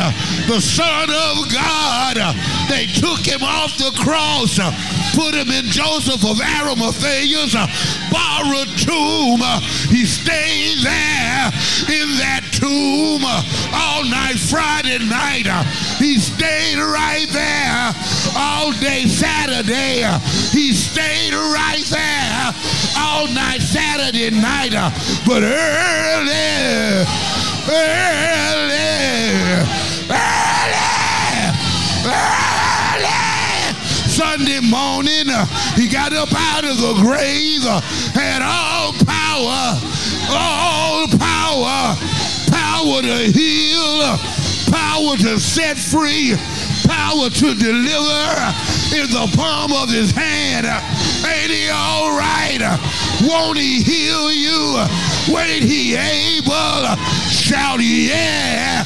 the 0.47 0.61
Son 0.61 1.09
of 1.11 1.53
God. 1.53 2.17
They 2.69 2.87
took 2.87 3.25
him 3.25 3.43
off 3.43 3.77
the 3.79 3.93
cross, 3.97 4.59
put 5.15 5.35
him 5.35 5.51
in 5.51 5.67
Joseph 5.67 6.25
of 6.25 6.39
Arimathea's 6.39 7.55
borrowed 8.11 8.69
tomb. 8.79 9.41
He 9.89 10.05
stayed 10.05 10.85
there 10.85 11.53
in 11.89 12.09
that 12.21 12.45
tomb 12.53 13.25
all 13.73 14.05
night 14.05 14.39
Friday 14.39 14.99
night. 15.07 15.49
He 15.99 16.19
stayed 16.19 16.79
right 16.79 17.29
there 17.31 17.93
all 18.37 18.73
day 18.73 19.07
Saturday. 19.07 20.05
He 20.53 20.73
stayed 20.73 21.33
right 21.33 21.85
there 21.89 22.53
all 22.97 23.27
night 23.29 23.61
Saturday 23.63 24.31
night. 24.31 24.73
But 25.27 25.43
early, 25.43 27.05
early, 27.69 29.44
early, 30.11 31.55
early. 32.05 33.25
Sunday 34.09 34.61
morning, 34.61 35.29
uh, 35.29 35.47
he 35.75 35.89
got 35.89 36.13
up 36.13 36.29
out 36.33 36.65
of 36.65 36.77
the 36.77 36.95
grave, 37.03 37.65
uh, 37.67 37.81
had 38.15 38.43
all 38.43 38.93
power, 39.05 39.81
all 40.31 41.09
power, 41.19 41.97
power 42.53 43.03
to 43.03 43.33
heal, 43.33 44.01
uh, 44.03 44.19
power 44.71 45.17
to 45.17 45.41
set 45.41 45.77
free, 45.77 46.35
power 46.87 47.29
to 47.29 47.55
deliver 47.55 48.25
uh, 48.39 48.55
in 48.95 49.11
the 49.11 49.33
palm 49.37 49.73
of 49.73 49.91
his 49.91 50.13
hand. 50.13 50.67
Uh, 50.67 50.81
ain't 51.27 51.51
he 51.51 51.69
all 51.71 52.17
right? 52.17 52.61
Won't 53.23 53.59
he 53.59 53.83
heal 53.83 54.31
you? 54.31 54.79
Ain't 55.37 55.65
he 55.65 55.97
able? 55.97 56.97
Shout 57.31 57.81
yeah! 57.81 58.84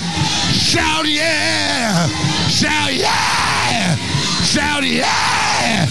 Shout 0.68 1.08
yeah! 1.08 2.06
Shout 2.50 2.92
yeah! 2.92 3.96
Shout 4.44 4.84
yeah! 4.84 5.86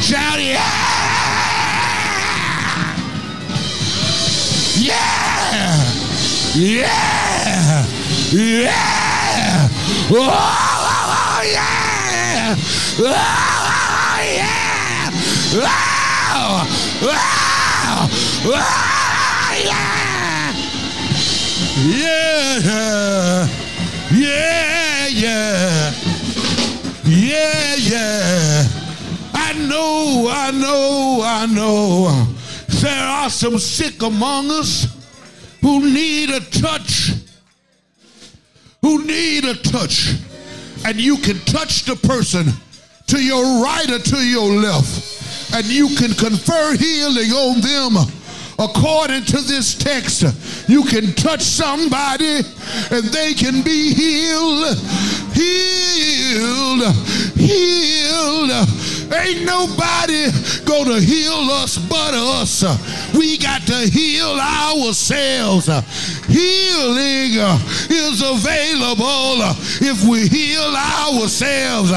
Shout 0.00 0.40
yeah! 0.40 0.56
Yeah! 4.80 5.84
Yeah! 6.56 7.84
Yeah! 8.32 9.68
Oh, 10.10 11.42
yeah! 11.44 12.56
Oh, 13.00 13.12
yeah! 14.32 15.10
Oh, 16.32 16.64
oh, 17.02 18.08
oh, 18.46 18.60
yeah! 19.62 20.56
Yeah! 21.84 23.51
Yeah, 24.22 25.08
yeah! 25.08 25.94
Yeah, 27.04 27.74
yeah. 27.74 28.68
I 29.34 29.52
know, 29.68 30.28
I 30.30 30.52
know, 30.52 31.20
I 31.24 31.46
know. 31.46 32.28
There 32.68 33.04
are 33.04 33.28
some 33.28 33.58
sick 33.58 34.00
among 34.00 34.52
us 34.52 34.86
who 35.60 35.92
need 35.92 36.30
a 36.30 36.38
touch. 36.38 37.14
Who 38.82 39.04
need 39.04 39.44
a 39.44 39.54
touch. 39.54 40.14
And 40.84 41.00
you 41.00 41.16
can 41.16 41.38
touch 41.40 41.82
the 41.82 41.96
person 41.96 42.46
to 43.08 43.20
your 43.20 43.42
right 43.60 43.90
or 43.90 43.98
to 43.98 44.18
your 44.18 44.52
left. 44.52 45.52
And 45.52 45.66
you 45.66 45.88
can 45.96 46.12
confer 46.14 46.76
healing 46.76 47.32
on 47.32 47.60
them 47.60 48.21
according 48.58 49.24
to 49.24 49.40
this 49.40 49.74
text. 49.74 50.24
You 50.68 50.84
can 50.84 51.12
touch 51.14 51.42
somebody 51.42 52.40
and 52.90 53.04
they 53.04 53.34
can 53.34 53.62
be 53.62 53.92
healed. 53.92 54.78
Healed. 55.34 56.94
Healed. 57.36 58.50
Ain't 59.12 59.44
nobody 59.44 60.30
gonna 60.64 60.98
heal 61.00 61.50
us 61.50 61.76
but 61.76 62.14
us. 62.14 62.64
We 63.14 63.36
got 63.36 63.60
to 63.66 63.86
heal 63.90 64.38
ourselves. 64.40 65.66
Healing 66.26 67.36
is 67.90 68.22
available 68.22 69.42
if 69.84 70.02
we 70.08 70.28
heal 70.28 70.74
ourselves. 70.74 71.92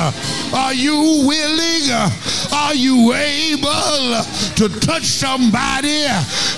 Are 0.53 0.73
you 0.73 1.23
willing? 1.25 1.91
Are 2.51 2.75
you 2.75 3.13
able 3.13 4.23
to 4.55 4.69
touch 4.79 5.05
somebody 5.05 6.05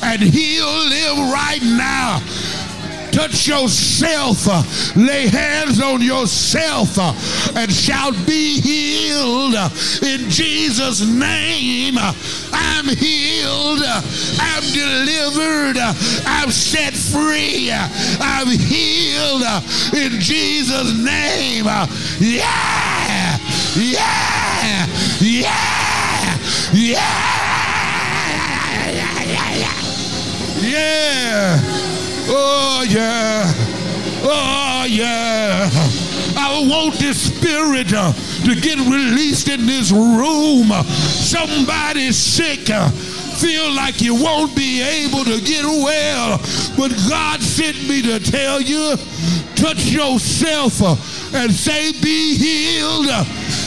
and 0.03 0.21
he'll 0.21 0.85
live 0.87 1.31
right 1.31 1.61
now? 1.61 2.21
touch 3.17 3.47
yourself, 3.47 4.47
uh, 4.47 4.61
lay 4.95 5.27
hands 5.27 5.81
on 5.81 6.03
yourself, 6.03 6.99
uh, 6.99 7.11
and 7.55 7.71
shall 7.71 8.11
be 8.25 8.61
healed 8.61 9.55
in 10.03 10.29
Jesus' 10.29 11.01
name. 11.01 11.97
Uh, 11.97 12.13
I'm 12.53 12.85
healed, 12.85 13.81
uh, 13.81 14.01
I'm 14.39 14.63
delivered, 14.71 15.77
uh, 15.77 15.93
I'm 16.27 16.51
set 16.51 16.93
free, 16.93 17.71
I'm 17.71 18.47
healed 18.47 19.41
in 19.93 20.19
Jesus' 20.21 20.93
name. 21.03 21.65
Yeah, 21.65 23.39
yeah, 23.75 24.07
yeah, 25.19 25.47
yeah, 26.71 27.76
yeah. 28.97 29.23
yeah, 29.23 29.55
yeah. 29.55 29.77
Yeah. 30.61 31.59
Oh, 32.29 32.85
yeah. 32.89 33.53
Oh, 34.23 34.85
yeah. 34.89 35.69
I 36.35 36.65
want 36.67 36.95
this 36.95 37.33
spirit 37.33 37.93
uh, 37.93 38.13
to 38.45 38.55
get 38.55 38.77
released 38.79 39.49
in 39.49 39.65
this 39.65 39.91
room. 39.91 40.71
Somebody 40.85 42.11
sick. 42.11 42.69
Uh, 42.69 42.89
feel 43.37 43.71
like 43.71 44.01
you 44.01 44.15
won't 44.15 44.55
be 44.55 44.81
able 44.81 45.23
to 45.23 45.39
get 45.41 45.63
well. 45.63 46.39
But 46.75 46.91
God 47.07 47.39
sent 47.41 47.87
me 47.87 48.01
to 48.01 48.19
tell 48.19 48.59
you, 48.59 48.95
touch 49.55 49.85
yourself 49.85 50.81
uh, 50.81 50.95
and 51.37 51.51
say, 51.51 51.91
be 52.01 52.35
healed, 52.35 53.07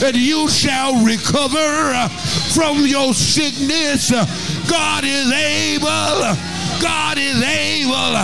and 0.03 0.15
you 0.15 0.47
shall 0.49 1.03
recover 1.03 1.57
uh, 1.57 2.09
from 2.53 2.85
your 2.85 3.13
sickness. 3.13 4.09
God 4.69 5.03
is 5.03 5.31
able. 5.31 6.35
God 6.81 7.17
is 7.17 7.41
able. 7.41 8.17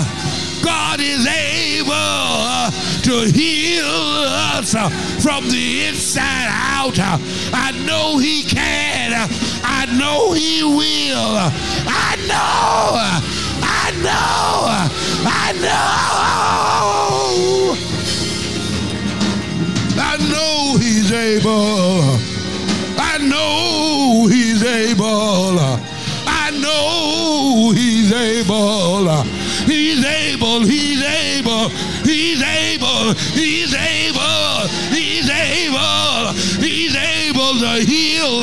God 0.64 1.00
is 1.00 1.28
able 1.28 1.92
uh, 1.94 2.72
to 3.04 3.32
heal 3.32 3.86
us 3.86 4.74
uh, 4.74 4.90
from 5.22 5.48
the 5.50 5.86
inside 5.86 6.48
out. 6.50 6.98
I 7.54 7.72
know 7.86 8.18
He 8.18 8.44
can. 8.44 9.14
I 9.64 9.86
know 9.98 10.34
He 10.34 10.64
will. 10.64 11.38
I 11.38 12.16
know. 12.28 12.98
I 13.62 13.92
know. 14.02 14.68
I 15.30 15.54
know. 17.74 17.87
I 20.20 20.30
know 20.30 20.78
he's 20.80 21.12
able. 21.12 22.02
I 22.98 23.20
know 23.22 24.26
he's 24.28 24.64
able. 24.64 25.60
I 26.26 26.50
know 26.60 27.72
he's 27.72 28.12
able. 28.12 29.06
He's 29.68 30.04
able. 30.04 30.62
He's 30.62 31.04
able. 31.04 31.70
He's 32.04 32.42
able. 32.42 33.14
He's 33.36 33.76
to 37.60 37.84
heal 37.84 38.42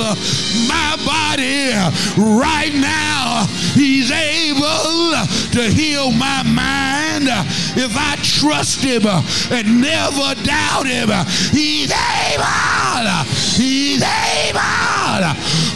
my 0.69 0.97
body 1.05 1.73
right 2.17 2.75
now. 2.75 3.47
He's 3.75 4.11
able 4.11 5.15
to 5.53 5.63
heal 5.71 6.11
my 6.13 6.43
mind 6.43 7.29
if 7.77 7.97
I 7.97 8.17
trust 8.23 8.83
him 8.83 9.07
and 9.07 9.81
never 9.81 10.35
doubt 10.43 10.87
him. 10.87 11.11
He's 11.51 11.93
able. 11.93 13.25
He's 13.57 14.03
able. 14.03 14.61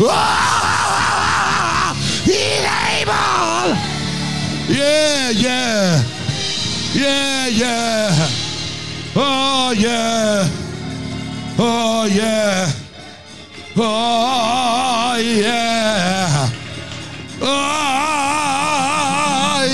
Oh, 0.00 1.94
he's 2.24 2.64
able. 2.98 3.76
Yeah, 4.68 5.30
yeah. 5.30 6.02
Yeah, 6.92 7.46
yeah. 7.48 8.28
Oh, 9.14 9.74
yeah. 9.76 10.48
Oh, 11.58 12.06
yeah. 12.10 12.72
Oh, 13.80 15.16
yeah. 15.20 16.50
Oh, 17.40 17.46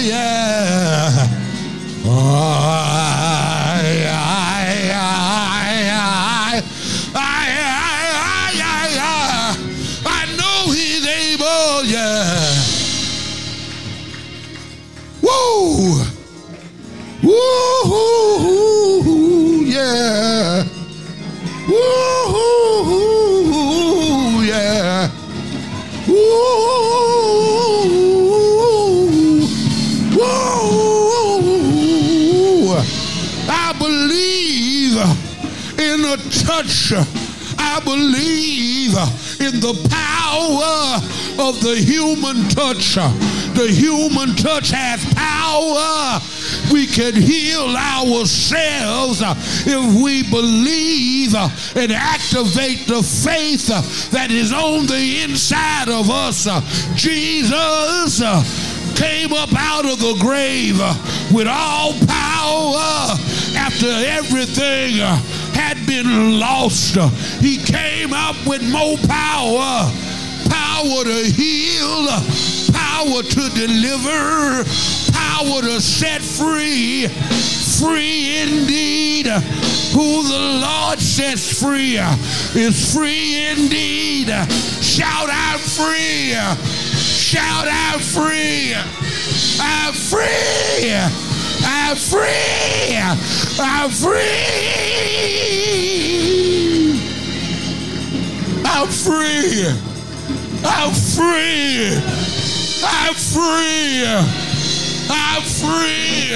yeah. 0.04 1.26
Oh, 2.04 2.44
I, 7.16 7.44
I 37.58 37.80
believe 37.84 38.94
in 39.40 39.60
the 39.60 39.74
power 39.90 41.00
of 41.48 41.60
the 41.60 41.76
human 41.76 42.48
touch. 42.48 42.94
The 43.54 43.68
human 43.70 44.34
touch 44.36 44.70
has 44.70 45.04
power. 45.14 46.20
We 46.72 46.86
can 46.86 47.14
heal 47.14 47.76
ourselves 47.76 49.22
if 49.66 50.02
we 50.02 50.22
believe 50.28 51.34
and 51.34 51.92
activate 51.92 52.86
the 52.86 53.02
faith 53.02 53.68
that 54.10 54.30
is 54.30 54.52
on 54.52 54.86
the 54.86 55.22
inside 55.22 55.88
of 55.88 56.10
us. 56.10 56.46
Jesus 56.94 58.20
came 58.96 59.32
up 59.32 59.50
out 59.56 59.84
of 59.84 59.98
the 59.98 60.16
grave 60.20 60.78
with 61.32 61.48
all 61.48 61.92
power 62.06 63.18
after 63.56 63.88
everything 63.88 65.00
had 65.64 65.86
been 65.86 66.38
lost. 66.38 66.96
He 67.40 67.56
came 67.56 68.12
up 68.12 68.36
with 68.46 68.62
more 68.70 68.98
power 69.08 69.90
power 70.84 71.04
to 71.04 71.24
heal, 71.24 72.06
power 72.72 73.22
to 73.22 73.42
deliver, 73.54 74.64
power 75.12 75.62
to 75.62 75.80
set 75.80 76.20
free, 76.20 77.08
free 77.80 78.42
indeed. 78.42 79.26
Who 79.94 80.22
the 80.28 80.60
Lord 80.66 80.98
sets 80.98 81.60
free 81.60 81.96
is 82.54 82.92
free 82.92 83.46
indeed. 83.46 84.28
Shout 84.82 85.30
out 85.30 85.60
free. 85.60 86.34
Shout 86.94 87.68
out 87.68 88.00
free. 88.00 88.74
I'm 89.60 89.94
free. 89.94 91.33
I'm 91.76 91.96
free. 91.96 92.96
I'm 93.58 93.90
free. 93.90 94.14
I'm 98.64 98.88
free. 98.88 99.66
I'm 100.64 100.92
free. 100.94 101.98
I'm 102.78 103.14
free. 103.14 104.06
I'm 105.10 105.42
free. 105.42 106.34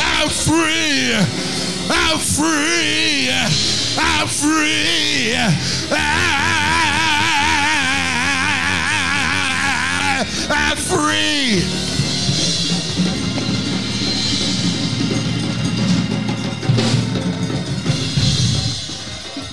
I'm 0.00 0.28
free. 0.28 1.14
I'm 1.90 2.18
free. 2.18 2.18
I'm 2.18 2.18
free. 2.18 3.30
I'm 3.98 4.28
free. 4.28 5.34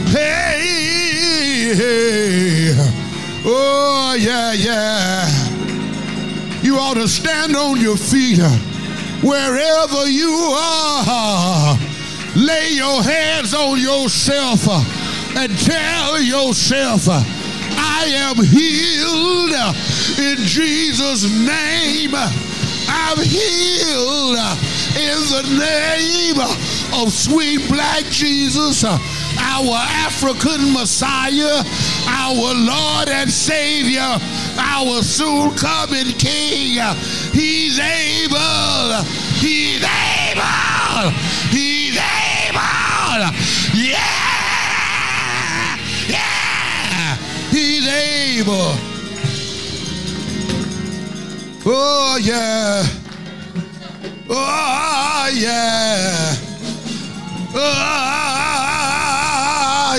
hey, 0.07 0.33
hey. 1.67 2.73
Oh, 3.45 4.15
yeah, 4.19 4.53
yeah. 4.53 5.29
You 6.63 6.77
ought 6.77 6.95
to 6.95 7.07
stand 7.07 7.55
on 7.55 7.79
your 7.79 7.95
feet 7.95 8.39
wherever 9.21 10.07
you 10.07 10.33
are. 10.57 11.77
Lay 12.43 12.71
your 12.71 13.01
hands 13.01 13.53
on 13.53 13.79
yourself 13.79 14.67
and 15.37 15.57
tell 15.59 16.21
yourself, 16.21 17.07
I 17.07 18.03
am 18.05 18.35
healed 18.35 19.53
in 20.19 20.43
Jesus' 20.45 21.23
name. 21.23 22.11
I'm 22.89 23.17
healed 23.23 24.35
in 24.99 25.19
the 25.31 25.43
name 25.57 26.41
of 27.01 27.13
sweet 27.13 27.65
black 27.69 28.03
Jesus, 28.05 28.83
our 28.83 29.75
African 30.03 30.73
Messiah, 30.73 31.63
our 32.09 32.53
Lord 32.55 33.07
and 33.07 33.31
Savior, 33.31 34.19
our 34.57 35.01
soon 35.01 35.55
coming 35.55 36.11
King. 36.17 36.77
He's 37.31 37.79
able. 37.79 39.01
He's 39.39 39.81
able. 39.81 40.73
He's 47.83 47.91
able. 48.39 48.71
Oh, 51.65 52.17
yeah. 52.21 52.83
Oh, 54.29 55.29
yeah. 55.33 56.35
Oh, 57.53 57.59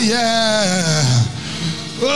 yeah. 0.00 1.24
Oh, 2.00 2.08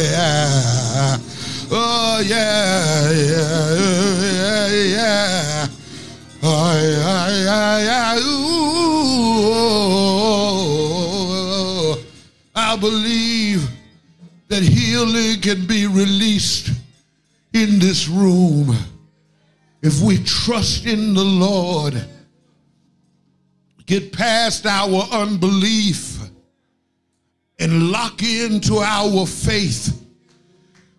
yeah. 0.00 1.18
Oh, 1.72 2.20
yeah, 2.24 3.10
yeah, 3.10 3.74
yeah, 4.22 4.68
yeah. 4.68 5.66
Oh, 6.44 6.78
yeah, 6.78 7.28
yeah, 7.28 7.78
yeah. 7.82 8.33
I 12.74 12.76
believe 12.76 13.70
that 14.48 14.64
healing 14.64 15.40
can 15.40 15.64
be 15.64 15.86
released 15.86 16.72
in 17.52 17.78
this 17.78 18.08
room. 18.08 18.76
If 19.80 20.00
we 20.00 20.18
trust 20.24 20.84
in 20.84 21.14
the 21.14 21.22
Lord, 21.22 22.04
get 23.86 24.12
past 24.12 24.66
our 24.66 25.02
unbelief, 25.12 26.18
and 27.60 27.92
lock 27.92 28.24
into 28.24 28.78
our 28.78 29.24
faith, 29.24 30.04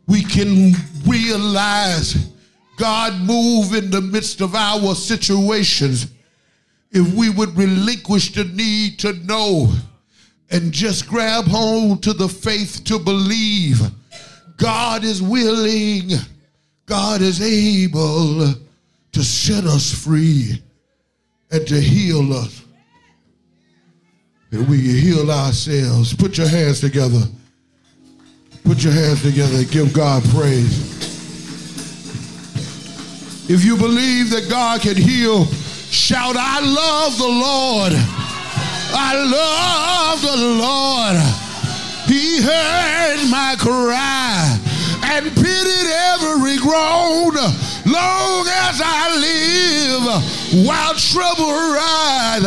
we 0.08 0.24
can 0.24 0.72
realize 1.06 2.32
God 2.78 3.20
move 3.20 3.74
in 3.74 3.92
the 3.92 4.00
midst 4.00 4.40
of 4.40 4.56
our 4.56 4.96
situations. 4.96 6.08
If 6.92 7.14
we 7.14 7.30
would 7.32 7.58
relinquish 7.58 8.32
the 8.32 8.46
need 8.46 8.98
to 9.00 9.12
know 9.26 9.74
and 10.52 10.72
just 10.72 11.08
grab 11.08 11.46
hold 11.46 12.04
to 12.04 12.14
the 12.14 12.28
faith 12.30 12.84
to 12.86 13.00
believe 13.00 13.80
God 14.58 15.04
is 15.04 15.22
willing, 15.22 16.12
God 16.86 17.22
is 17.22 17.42
able 17.42 18.54
to 19.12 19.24
set 19.24 19.66
us 19.66 19.94
free 19.94 20.62
and 21.52 21.68
to 21.68 21.80
heal 21.80 22.34
us. 22.34 22.64
And 24.52 24.68
we 24.68 24.78
heal 24.78 25.30
ourselves. 25.32 26.14
Put 26.14 26.38
your 26.38 26.48
hands 26.48 26.80
together. 26.80 27.24
Put 28.64 28.84
your 28.84 28.94
hands 28.94 29.22
together 29.22 29.58
and 29.58 29.70
give 29.70 29.94
God 29.94 30.24
praise. 30.26 30.94
If 33.50 33.64
you 33.64 33.78
believe 33.78 34.32
that 34.32 34.50
God 34.50 34.82
can 34.82 34.96
heal, 34.96 35.46
shout, 35.46 36.36
I 36.38 36.60
love 36.62 37.18
the 37.18 37.28
Lord. 37.28 38.25
I 38.98 39.14
love 39.16 40.22
the 40.22 40.38
Lord. 40.38 41.18
He 42.08 42.42
heard 42.42 43.30
my 43.30 43.56
cry 43.60 44.58
and 45.04 45.26
pitied 45.36 45.88
every 46.14 46.58
groan. 46.58 47.36
Long 47.86 48.48
as 48.48 48.82
I 48.84 49.16
live, 49.20 50.66
while 50.66 50.94
trouble 50.96 51.52
rise, 51.52 52.46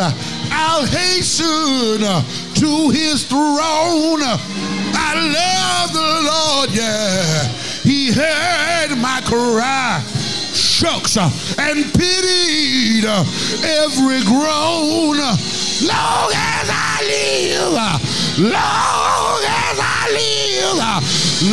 I'll 0.50 0.86
hasten 0.86 2.00
to 2.00 2.90
his 2.90 3.24
throne. 3.24 4.22
I 4.94 5.14
love 5.14 5.92
the 5.92 6.10
Lord, 6.30 6.70
yeah. 6.70 7.48
He 7.82 8.10
heard 8.10 8.96
my 8.96 9.20
cry 9.24 10.02
shucks 10.54 11.16
and 11.16 11.84
pitied 11.92 13.04
every 13.04 14.22
groan. 14.24 15.18
Long 15.80 16.32
as 16.34 16.68
I 16.72 17.02
live, 17.06 17.72
long 17.72 19.42
as 19.46 19.78
I 19.78 20.10
live, 20.10 20.74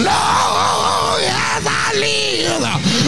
long 0.01 1.21
as 1.21 1.67
I 1.67 1.93
live, 1.93 2.63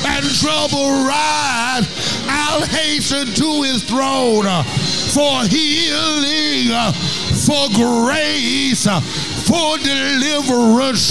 and 0.06 0.26
trouble 0.38 0.92
rise, 1.08 1.90
I'll 2.30 2.62
hasten 2.68 3.34
to 3.34 3.64
his 3.64 3.84
throne 3.84 4.46
for 5.10 5.42
healing, 5.50 6.70
for 7.34 7.68
grace, 7.74 8.86
for 9.50 9.80
deliverance, 9.80 11.10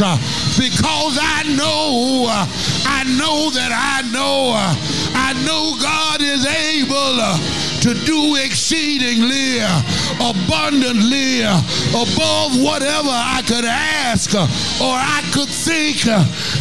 because 0.56 1.18
I 1.20 1.42
know, 1.56 2.26
I 2.86 3.02
know 3.18 3.50
that 3.50 3.72
I 3.74 4.08
know, 4.12 4.54
I 5.16 5.32
know 5.44 5.74
God 5.82 6.22
is 6.22 6.46
able 6.46 7.65
to 7.86 7.94
do 8.04 8.34
exceedingly, 8.34 9.60
abundantly, 10.18 11.42
above 11.42 12.60
whatever 12.60 13.10
I 13.14 13.44
could 13.46 13.64
ask 13.64 14.34
or 14.34 14.96
I 14.98 15.22
could 15.32 15.48
think. 15.48 15.98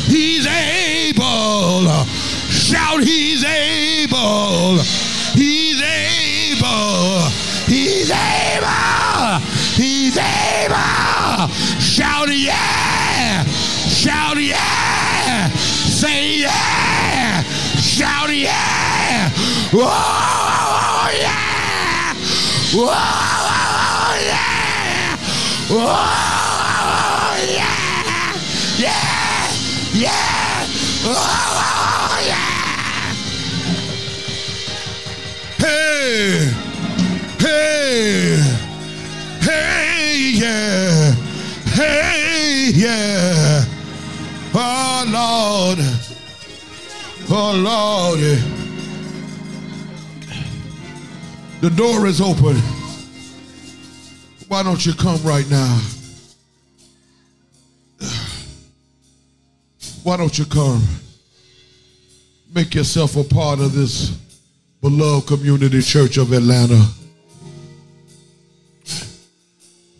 He's 0.05 0.45
able. 0.45 1.89
Shout, 2.47 3.01
He's 3.01 3.43
able. 3.43 4.77
He's 5.33 5.81
able. 5.81 7.25
He's 7.65 8.11
able. 8.11 9.39
He's 9.81 10.17
able. 10.17 11.47
Shout, 11.81 12.29
yeah. 12.29 13.43
Shout, 13.89 14.37
yeah. 14.39 15.49
Say, 15.49 16.41
yeah. 16.41 17.41
Shout, 17.81 18.29
yeah. 18.31 19.31
Whoa, 19.71 19.85
yeah. 19.89 20.44
Whoa, 22.75 22.91
yeah. 24.25 25.15
Whoa, 25.69 25.87
yeah. 27.55 28.35
Yeah. 28.77 29.47
Yeah. 29.93 30.67
Whoa, 31.05 32.19
yeah. 32.27 32.51
Hey. 35.57 36.51
Hey. 37.39 38.43
Hey, 39.39 40.31
yeah. 40.33 41.15
Hey, 41.71 42.71
yeah. 42.75 43.63
Oh, 44.53 45.05
Lord. 45.07 45.79
Oh, 47.29 47.53
Lord. 47.55 48.54
The 51.65 51.71
door 51.71 52.05
is 52.05 52.21
open. 52.21 52.55
Why 54.47 54.61
don't 54.61 54.85
you 54.85 54.93
come 54.93 55.19
right 55.23 55.49
now? 55.49 55.81
Why 60.03 60.15
don't 60.15 60.37
you 60.37 60.45
come? 60.45 60.83
Make 62.53 62.75
yourself 62.75 63.15
a 63.15 63.23
part 63.23 63.59
of 63.61 63.73
this 63.73 64.09
beloved 64.79 65.27
community 65.27 65.81
church 65.81 66.17
of 66.17 66.33
Atlanta. 66.33 66.85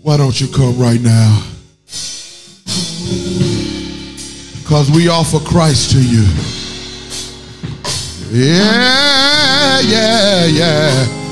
Why 0.03 0.17
don't 0.17 0.39
you 0.39 0.47
come 0.49 0.77
right 0.77 1.01
now? 1.01 1.47
Because 4.61 4.91
we 4.91 5.07
offer 5.09 5.39
Christ 5.39 5.89
to 5.93 5.99
you. 5.99 6.27
Yeah, 8.29 9.79
yeah, 9.79 10.45
yeah. 10.45 11.24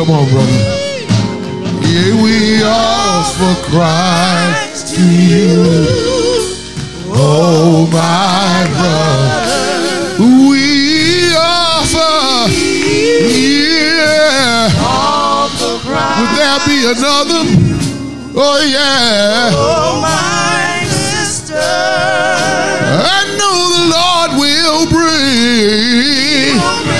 Come 0.00 0.12
on, 0.12 0.24
brother. 0.30 0.60
Yeah, 1.84 2.22
we 2.22 2.62
offer 2.64 3.52
Christ 3.68 4.94
to 4.94 5.02
you. 5.02 5.84
Oh, 7.12 7.86
my 7.92 8.64
brother. 8.80 10.24
We 10.48 11.36
offer. 11.36 12.48
Yeah. 13.28 14.72
Would 16.16 16.32
there 16.34 16.60
be 16.64 16.78
another? 16.96 17.44
Oh, 18.40 18.58
yeah. 18.72 19.52
Oh, 19.52 20.00
my 20.00 20.82
sister. 20.88 21.60
I 21.60 23.20
know 23.36 23.58
the 23.76 23.84
Lord 23.92 24.30
will 24.40 24.86
bring 24.88 26.20
will 26.60 26.84
bring 26.84 26.99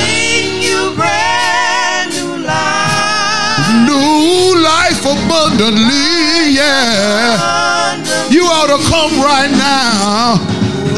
abundantly. 5.13 6.55
Yeah. 6.55 7.99
You 8.31 8.43
ought 8.45 8.69
to 8.69 8.79
come 8.89 9.21
right 9.21 9.51
now. 9.51 10.39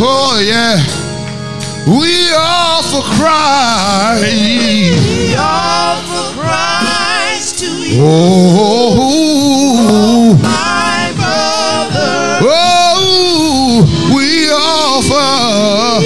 Oh, 0.00 0.38
yeah. 0.40 0.76
We 1.86 2.12
offer 2.34 3.02
Christ. 3.16 4.45
Oh, 8.08 9.82
my 10.40 11.12
oh, 12.40 13.82
we 14.14 14.48
offer, 14.52 15.98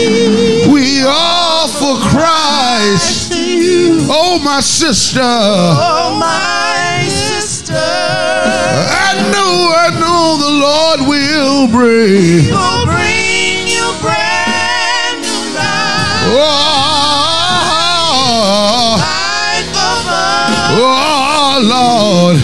we 0.73 1.05
offer 1.07 1.95
Christ. 2.09 3.33
To 3.33 3.39
you, 3.39 4.07
Oh, 4.11 4.39
my 4.43 4.61
sister. 4.61 5.21
oh, 5.23 6.17
my 6.19 7.05
sister. 7.07 7.75
I 7.75 7.77
know, 9.33 9.71
I 9.77 9.91
know 10.01 10.39
the 10.41 10.51
Lord 10.67 11.01
will 11.07 11.69
bring. 11.69 12.49
Will 12.51 12.87
bring 12.87 13.69
you 13.69 13.93
brand 14.01 15.21
new 15.21 15.53
life. 15.55 16.33
Oh, 16.33 16.39
Life 18.97 19.69
above. 19.69 20.81
oh 20.81 21.20
Lord, 21.63 22.39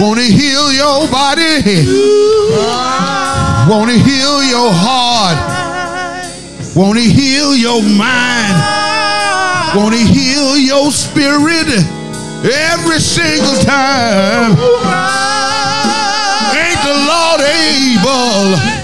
wanna 0.00 0.22
heal 0.22 0.72
your 0.72 1.08
body. 1.08 1.62
Wanna 3.68 3.94
heal 3.94 4.42
your 4.44 4.72
heart. 4.72 5.38
Wanna 6.74 7.00
heal 7.00 7.54
your 7.54 7.82
mind. 7.82 8.56
Wanna 9.74 9.96
heal 9.96 10.56
your 10.56 10.92
spirit 10.92 11.68
every 12.44 13.00
single 13.00 13.56
time. 13.62 14.52
Ain't 16.54 16.82
the 16.84 16.96
Lord 17.10 17.40
able? 17.40 18.75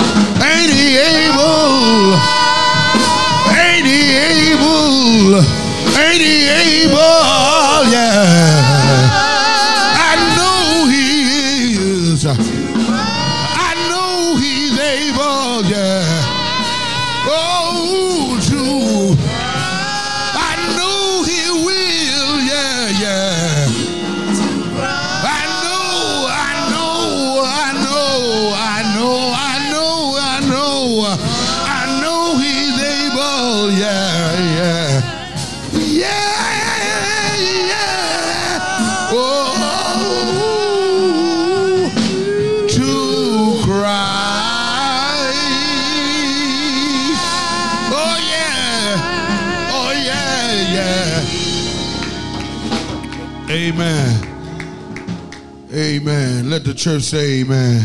Let 56.53 56.65
the 56.65 56.75
church 56.75 57.05
say 57.05 57.41
amen. 57.41 57.81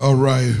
All 0.00 0.14
right. 0.14 0.54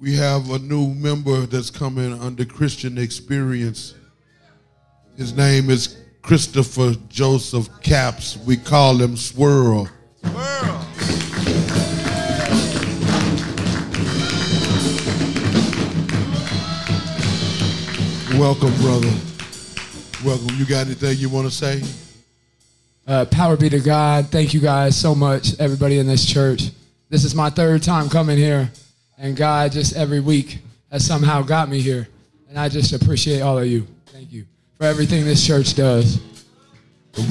We 0.00 0.16
have 0.16 0.50
a 0.50 0.58
new 0.60 0.94
member 0.94 1.44
that's 1.44 1.68
coming 1.68 2.18
under 2.22 2.46
Christian 2.46 2.96
experience. 2.96 3.96
His 5.18 5.34
name 5.34 5.68
is 5.68 5.94
Christopher 6.22 6.94
Joseph 7.10 7.68
Caps. 7.82 8.38
We 8.46 8.56
call 8.56 8.96
him 8.96 9.14
Swirl. 9.14 9.90
Welcome, 18.32 18.74
brother. 18.76 19.12
Welcome. 20.24 20.56
You 20.56 20.64
got 20.64 20.86
anything 20.86 21.18
you 21.18 21.28
want 21.28 21.46
to 21.46 21.54
say? 21.54 21.82
Uh, 23.06 23.24
power 23.26 23.56
be 23.56 23.68
to 23.68 23.80
God. 23.80 24.28
Thank 24.28 24.54
you 24.54 24.60
guys 24.60 24.96
so 24.96 25.14
much, 25.14 25.58
everybody 25.60 25.98
in 25.98 26.06
this 26.06 26.24
church. 26.24 26.70
This 27.10 27.24
is 27.24 27.34
my 27.34 27.50
third 27.50 27.82
time 27.82 28.08
coming 28.08 28.38
here, 28.38 28.70
and 29.18 29.36
God 29.36 29.72
just 29.72 29.94
every 29.94 30.20
week 30.20 30.58
has 30.90 31.06
somehow 31.06 31.42
got 31.42 31.68
me 31.68 31.80
here. 31.80 32.08
And 32.48 32.58
I 32.58 32.68
just 32.68 32.92
appreciate 32.92 33.40
all 33.40 33.58
of 33.58 33.66
you. 33.66 33.86
Thank 34.06 34.32
you 34.32 34.46
for 34.78 34.84
everything 34.84 35.24
this 35.24 35.46
church 35.46 35.74
does. 35.74 36.18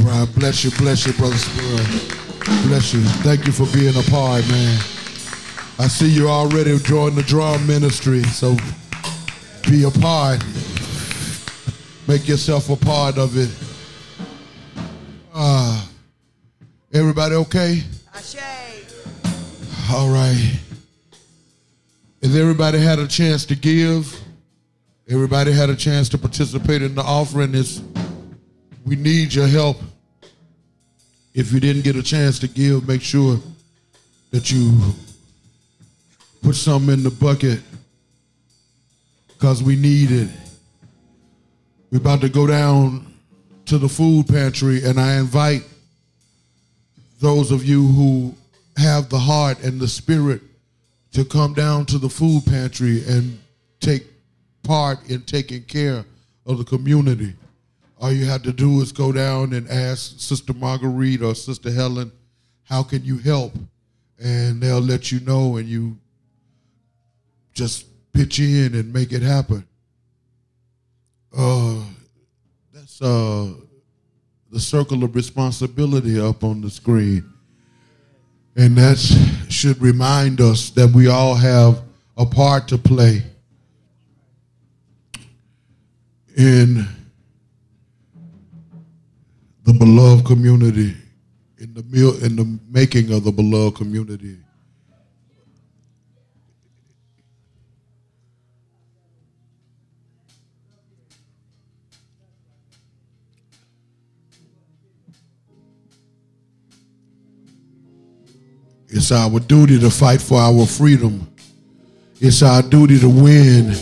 Right. 0.01 0.28
Bless 0.36 0.63
you, 0.63 0.71
bless 0.78 1.07
you, 1.07 1.13
brother 1.13 1.36
Swirl. 1.36 1.78
Bless 2.67 2.93
you. 2.93 3.01
Thank 3.24 3.47
you 3.47 3.51
for 3.51 3.65
being 3.76 3.95
a 3.95 4.11
part, 4.11 4.47
man. 4.49 4.78
I 5.80 5.88
see 5.88 6.07
you 6.07 6.30
already 6.30 6.78
joined 6.80 7.15
the 7.15 7.24
drum 7.24 7.65
ministry, 7.65 8.21
so 8.24 8.55
be 9.69 9.86
a 9.86 9.91
part. 9.91 10.43
Make 12.07 12.28
yourself 12.28 12.69
a 12.69 12.76
part 12.76 13.17
of 13.17 13.38
it. 13.38 13.49
Uh, 15.45 15.85
everybody 16.93 17.35
okay? 17.35 17.81
All 19.91 20.09
right. 20.09 20.57
Has 22.21 22.33
everybody 22.37 22.79
had 22.79 22.97
a 22.99 23.07
chance 23.09 23.45
to 23.47 23.55
give? 23.55 24.17
Everybody 25.09 25.51
had 25.51 25.69
a 25.69 25.75
chance 25.75 26.07
to 26.09 26.17
participate 26.17 26.81
in 26.81 26.95
the 26.95 27.01
offering. 27.01 27.55
It's, 27.55 27.81
we 28.85 28.95
need 28.95 29.33
your 29.33 29.47
help. 29.47 29.81
If 31.33 31.51
you 31.51 31.59
didn't 31.59 31.81
get 31.81 31.97
a 31.97 32.03
chance 32.03 32.39
to 32.39 32.47
give, 32.47 32.87
make 32.87 33.01
sure 33.01 33.37
that 34.31 34.49
you 34.49 34.93
put 36.41 36.55
something 36.55 36.93
in 36.93 37.03
the 37.03 37.11
bucket 37.11 37.59
because 39.27 39.61
we 39.61 39.75
need 39.75 40.09
it. 40.09 40.29
We're 41.91 41.97
about 41.97 42.21
to 42.21 42.29
go 42.29 42.47
down 42.47 43.12
to 43.66 43.78
the 43.78 43.89
food 43.89 44.28
pantry, 44.28 44.84
and 44.84 44.99
I 44.99 45.16
invite 45.16 45.64
those 47.20 47.51
of 47.51 47.64
you 47.66 47.88
who 47.88 48.36
have 48.78 49.09
the 49.09 49.20
heart 49.20 49.64
and 49.64 49.80
the 49.80 49.88
spirit 49.88 50.41
to 51.14 51.24
come 51.24 51.53
down 51.53 51.86
to 51.86 51.97
the 51.97 52.09
food 52.09 52.43
pantry 52.45 53.03
and 53.07 53.39
take 53.80 54.05
part 54.64 55.09
in 55.09 55.22
taking 55.22 55.64
care 55.64 56.03
of 56.45 56.57
the 56.57 56.64
community. 56.64 57.34
All 58.01 58.11
you 58.11 58.26
have 58.26 58.43
to 58.43 58.51
do 58.51 58.82
is 58.82 58.91
go 58.91 59.11
down 59.11 59.53
and 59.53 59.70
ask 59.70 60.20
Sister 60.20 60.53
Marguerite 60.53 61.22
or 61.22 61.36
Sister 61.36 61.72
Helen, 61.72 62.11
how 62.64 62.84
can 62.84 63.03
you 63.03 63.18
help? 63.18 63.53
And 64.22 64.61
they'll 64.61 64.80
let 64.80 65.11
you 65.11 65.20
know, 65.22 65.57
and 65.57 65.68
you 65.68 65.97
just 67.53 67.86
pitch 68.14 68.39
in 68.39 68.76
and 68.76 68.93
make 68.93 69.11
it 69.11 69.22
happen. 69.22 69.66
Uh, 71.36 71.82
uh, 73.04 73.49
the 74.49 74.60
circle 74.60 75.04
of 75.04 75.16
responsibility 75.16 76.20
up 76.20 76.43
on 76.43 76.62
the 76.62 76.70
screen. 76.70 77.30
And 78.56 78.78
that 78.78 78.97
should 79.49 79.82
remind 79.82 80.39
us 80.39 80.70
that 80.72 80.91
we 80.93 81.08
all 81.08 81.36
have 81.36 81.82
a 82.18 82.26
part 82.26 82.68
to 82.68 82.78
play 82.78 83.24
in 86.38 86.88
the 89.64 89.74
beloved 89.74 90.26
community, 90.26 90.95
in 91.58 91.74
the 91.74 92.20
in 92.24 92.36
the 92.36 92.60
making 92.70 93.12
of 93.12 93.24
the 93.24 93.32
beloved 93.32 93.76
community. 93.78 94.38
It's 108.95 109.11
our 109.11 109.39
duty 109.39 109.79
to 109.79 109.89
fight 109.89 110.21
for 110.21 110.37
our 110.37 110.67
freedom. 110.67 111.27
It's 112.21 112.43
our 112.43 112.61
duty 112.61 112.99
to 112.99 113.09
win. 113.09 113.73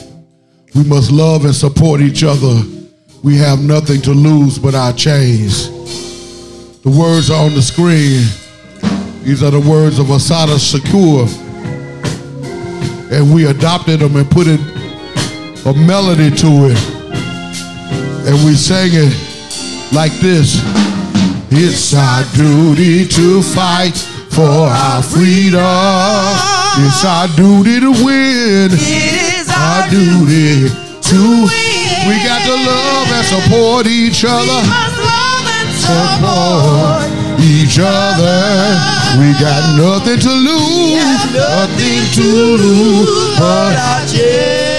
We 0.74 0.86
must 0.86 1.12
love 1.12 1.44
and 1.44 1.54
support 1.54 2.00
each 2.00 2.24
other. 2.24 2.62
We 3.22 3.36
have 3.36 3.62
nothing 3.62 4.02
to 4.04 4.12
lose 4.12 4.58
but 4.58 4.74
our 4.74 4.94
chains. 4.94 5.68
The 6.84 6.90
words 6.90 7.30
are 7.30 7.44
on 7.44 7.54
the 7.54 7.62
screen. 7.62 8.24
These 9.26 9.44
are 9.44 9.52
the 9.52 9.60
words 9.60 10.00
of 10.00 10.12
Assata 10.12 10.54
Shakur. 10.54 11.28
And 13.12 13.36
we 13.36 13.48
adopted 13.48 14.00
them 14.00 14.16
and 14.16 14.32
put 14.32 14.48
it, 14.48 14.62
a 15.66 15.74
melody 15.74 16.34
to 16.38 16.72
it. 16.72 16.80
And 18.30 18.46
we 18.46 18.54
sang 18.54 18.92
it 18.94 19.94
like 19.94 20.14
this. 20.22 20.56
It's 21.52 21.94
our 21.94 22.24
duty 22.34 23.06
to 23.10 23.44
fight 23.44 24.08
for 24.32 24.68
our 24.72 25.04
freedom. 25.04 25.62
It's 26.88 27.04
our 27.04 27.28
duty 27.36 27.80
to 27.82 27.92
win. 27.92 28.72
It 28.72 28.80
is 28.80 29.50
Our 29.50 29.90
duty 29.90 30.70
to 30.72 31.22
We 32.08 32.16
got 32.24 32.42
to 32.48 32.56
love 32.56 33.08
and 33.12 33.26
support 33.28 33.88
each 33.88 34.24
other. 34.24 34.62
must 34.68 34.98
love 34.98 35.48
and 35.60 35.70
Support 35.76 37.12
each 37.44 37.78
other. 37.80 38.40
We 39.20 39.34
got 39.36 39.76
nothing 39.78 40.20
to 40.20 40.32
lose. 40.32 41.34
Nothing 41.36 42.02
to 42.16 42.28
lose. 42.56 43.38
But 43.38 43.76
our 43.76 44.00
chance 44.08 44.72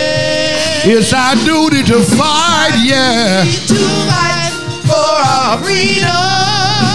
it's 0.85 1.13
our 1.13 1.37
duty 1.45 1.83
to 1.85 2.01
fight, 2.03 2.75
yeah. 2.83 3.45
Our 5.53 5.59
freedom. 5.59 6.09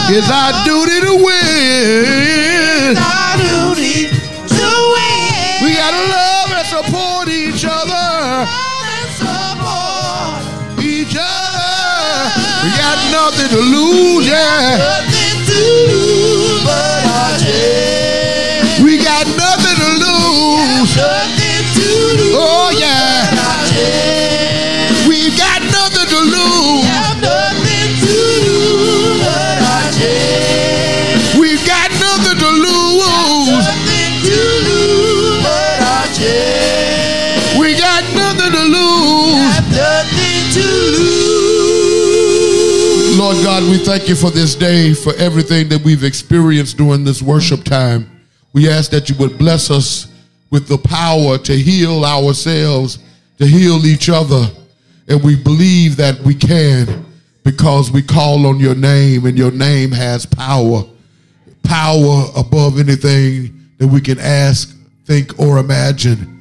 It's 0.10 0.30
our 0.32 0.51
duty 0.66 0.97
to 1.05 1.14
win. 1.14 2.97
our 2.97 3.38
duty 3.38 4.10
to 4.10 4.68
win. 4.93 5.62
We 5.62 5.76
gotta 5.78 6.01
love 6.10 6.49
and 6.58 6.66
support 6.66 7.28
each 7.30 7.66
other. 7.66 8.08
Love 8.49 8.89
and 8.97 9.12
support. 9.22 10.41
Each 10.84 11.16
other. 11.20 12.34
We 12.64 12.70
got 12.82 12.97
nothing 13.14 13.49
to 13.53 13.62
lose, 13.62 14.26
yeah. 14.26 14.78
Nothing 14.82 15.38
to 15.49 15.60
lose 15.93 16.64
but 16.66 17.05
our 17.05 17.38
chance. 17.38 17.76
Lord 43.28 43.43
God, 43.43 43.63
we 43.63 43.78
thank 43.78 44.07
you 44.07 44.15
for 44.15 44.30
this 44.30 44.55
day, 44.55 44.93
for 44.93 45.13
everything 45.15 45.67
that 45.67 45.84
we've 45.84 46.05
experienced 46.05 46.78
during 46.78 47.03
this 47.03 47.21
worship 47.21 47.65
time. 47.65 48.09
We 48.53 48.69
ask 48.69 48.89
that 48.91 49.09
you 49.09 49.17
would 49.17 49.38
bless 49.38 49.69
us 49.69 50.07
with 50.49 50.69
the 50.69 50.78
power 50.78 51.38
to 51.39 51.53
heal 51.53 52.05
ourselves, 52.05 52.99
to 53.39 53.45
heal 53.45 53.86
each 53.86 54.07
other. 54.07 54.45
And 55.09 55.21
we 55.21 55.36
believe 55.36 55.97
that 55.97 56.17
we 56.21 56.36
can 56.36 57.05
because 57.43 57.91
we 57.91 58.01
call 58.01 58.47
on 58.47 58.61
your 58.61 58.75
name 58.75 59.25
and 59.25 59.38
your 59.38 59.51
name 59.51 59.91
has 59.91 60.25
power. 60.25 60.86
Power 61.63 62.28
above 62.34 62.80
anything 62.80 63.67
that 63.78 63.88
we 63.88 63.99
can 63.99 64.19
ask, 64.19 64.73
think, 65.03 65.38
or 65.38 65.57
imagine 65.57 66.36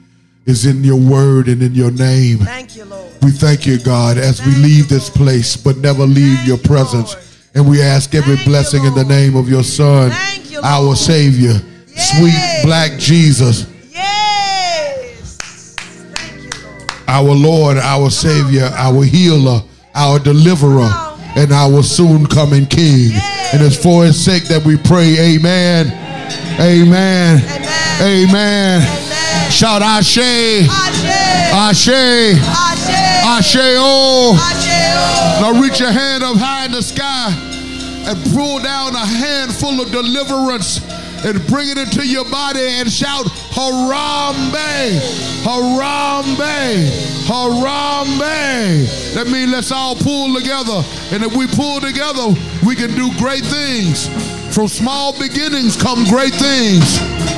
is 0.47 0.65
in 0.65 0.83
your 0.85 0.97
word 0.99 1.49
and 1.49 1.63
in 1.63 1.75
your 1.75 1.91
name. 1.91 2.39
Thank 2.39 2.77
you, 2.77 2.85
Lord. 2.85 3.11
We 3.23 3.31
thank 3.33 3.67
you, 3.67 3.79
God, 3.79 4.17
as 4.17 4.45
we 4.47 4.55
leave 4.55 4.89
this 4.89 5.11
place, 5.11 5.57
but 5.57 5.77
never 5.79 6.05
leave 6.05 6.45
your 6.45 6.59
presence. 6.59 7.17
And 7.55 7.69
we 7.69 7.83
ask 7.83 8.15
every 8.15 8.37
Thank 8.37 8.47
you, 8.47 8.53
blessing 8.53 8.85
in 8.85 8.95
the 8.95 9.05
name 9.05 9.35
of 9.37 9.49
your 9.49 9.65
Son, 9.65 10.11
Thank 10.11 10.51
you, 10.53 10.61
our. 10.63 10.95
Savior, 10.95 11.55
sweet 11.97 12.61
black 12.63 12.99
Jesus, 12.99 13.67
Yes. 13.91 15.75
Thank 16.15 16.43
you, 16.45 16.51
Lord. 16.63 16.93
our 17.09 17.35
Lord, 17.35 17.77
our 17.79 18.11
Savior, 18.11 18.71
our 18.75 19.03
healer, 19.05 19.63
our 19.95 20.19
deliverer, 20.19 20.91
and 21.37 21.53
our 21.53 21.83
soon 21.83 22.27
coming 22.27 22.67
King. 22.67 23.13
And 23.53 23.63
it's 23.63 23.77
for 23.83 24.05
his 24.05 24.23
sake 24.23 24.45
that 24.45 24.65
we 24.65 24.77
pray, 24.77 25.19
Amen. 25.37 25.87
Amen. 26.61 27.41
Amen. 27.41 27.43
Amen. 28.01 28.83
Amen. 28.83 29.06
Shout 29.51 29.81
Ashe, 29.83 30.19
Ashe. 30.19 31.09
Ashe, 31.55 31.89
Ashe. 33.25 33.57
Oh. 33.79 34.37
Now 35.41 35.61
reach 35.61 35.81
your 35.81 35.93
hand 35.93 36.23
up 36.23 36.37
high 36.37 36.67
in 36.67 36.73
the 36.73 36.83
sky 36.83 37.33
and 38.07 38.35
pull 38.35 38.59
down 38.61 38.95
a 38.95 39.05
handful 39.07 39.81
of 39.81 39.91
deliverance 39.91 40.81
and 41.25 41.45
bring 41.47 41.69
it 41.69 41.79
into 41.79 42.07
your 42.07 42.25
body 42.31 42.61
and 42.61 42.91
shout 42.91 43.27
Harambee, 43.53 45.01
Harambee, 45.43 46.89
Harambee. 47.27 49.15
That 49.15 49.27
means 49.29 49.51
let's 49.51 49.73
all 49.73 49.97
pull 49.97 50.35
together. 50.35 50.83
And 51.13 51.25
if 51.25 51.35
we 51.35 51.47
pull 51.47 51.81
together, 51.81 52.35
we 52.67 52.77
can 52.77 52.95
do 52.95 53.11
great 53.19 53.45
things. 53.45 54.09
From 54.55 54.69
small 54.69 55.13
beginnings 55.19 55.77
come 55.77 56.05
great 56.05 56.35
things. 56.35 57.36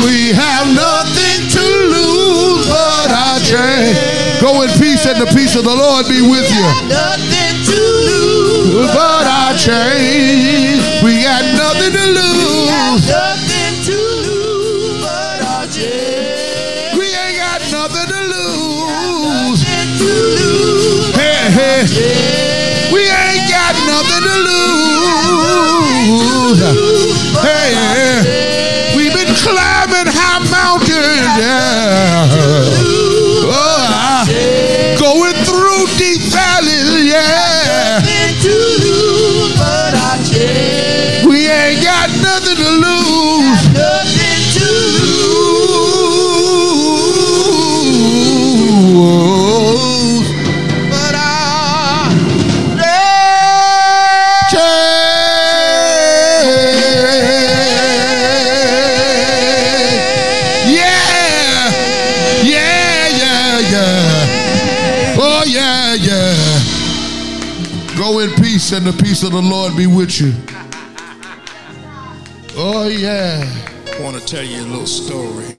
We 0.00 0.32
have 0.32 0.66
nothing 0.74 1.48
to 1.52 1.64
lose 1.92 2.66
but 2.68 3.10
our 3.12 3.38
change. 3.40 3.98
Go 4.40 4.62
in 4.62 4.70
peace 4.80 5.04
and 5.06 5.20
the 5.20 5.26
peace 5.36 5.54
of 5.56 5.64
the 5.64 5.74
Lord 5.74 6.06
be 6.08 6.22
with 6.22 6.48
you. 6.50 6.64
Nothing 6.88 7.54
to 7.68 7.80
lose 8.08 8.88
But 8.94 9.26
our 9.28 9.54
change, 9.54 10.80
we 11.04 11.22
got 11.22 11.44
nothing 11.54 11.92
to 11.92 12.04
lose. 12.16 13.06
Nothing 13.06 13.74
to 13.86 13.96
lose 14.26 15.02
but 15.04 15.42
our 15.44 15.66
chance. 15.68 16.96
We 16.96 17.06
ain't 17.12 17.36
got 17.38 17.60
nothing 17.70 18.08
to 18.08 18.20
lose. 18.32 19.60
Nothing 19.62 19.88
to 20.00 20.10
lose. 20.40 21.14
Hey, 21.14 21.50
hey. 21.52 21.84
We 22.92 23.02
ain't 23.06 23.46
got 23.50 23.74
nothing 23.86 24.22
to 24.24 24.36
lose. 24.48 24.62
Hey, 27.42 27.74
hey. 27.94 28.51
Climbing 29.52 30.08
high 30.08 30.38
mountains, 30.50 31.36
yeah. 31.36 32.81
And 68.72 68.86
the 68.86 69.02
peace 69.02 69.22
of 69.22 69.32
the 69.32 69.42
Lord 69.42 69.76
be 69.76 69.86
with 69.86 70.18
you. 70.20 70.32
Oh, 72.56 72.88
yeah. 72.88 73.44
I 73.94 74.02
want 74.02 74.18
to 74.18 74.24
tell 74.24 74.42
you 74.42 74.62
a 74.62 74.66
little 74.66 74.86
story. 74.86 75.51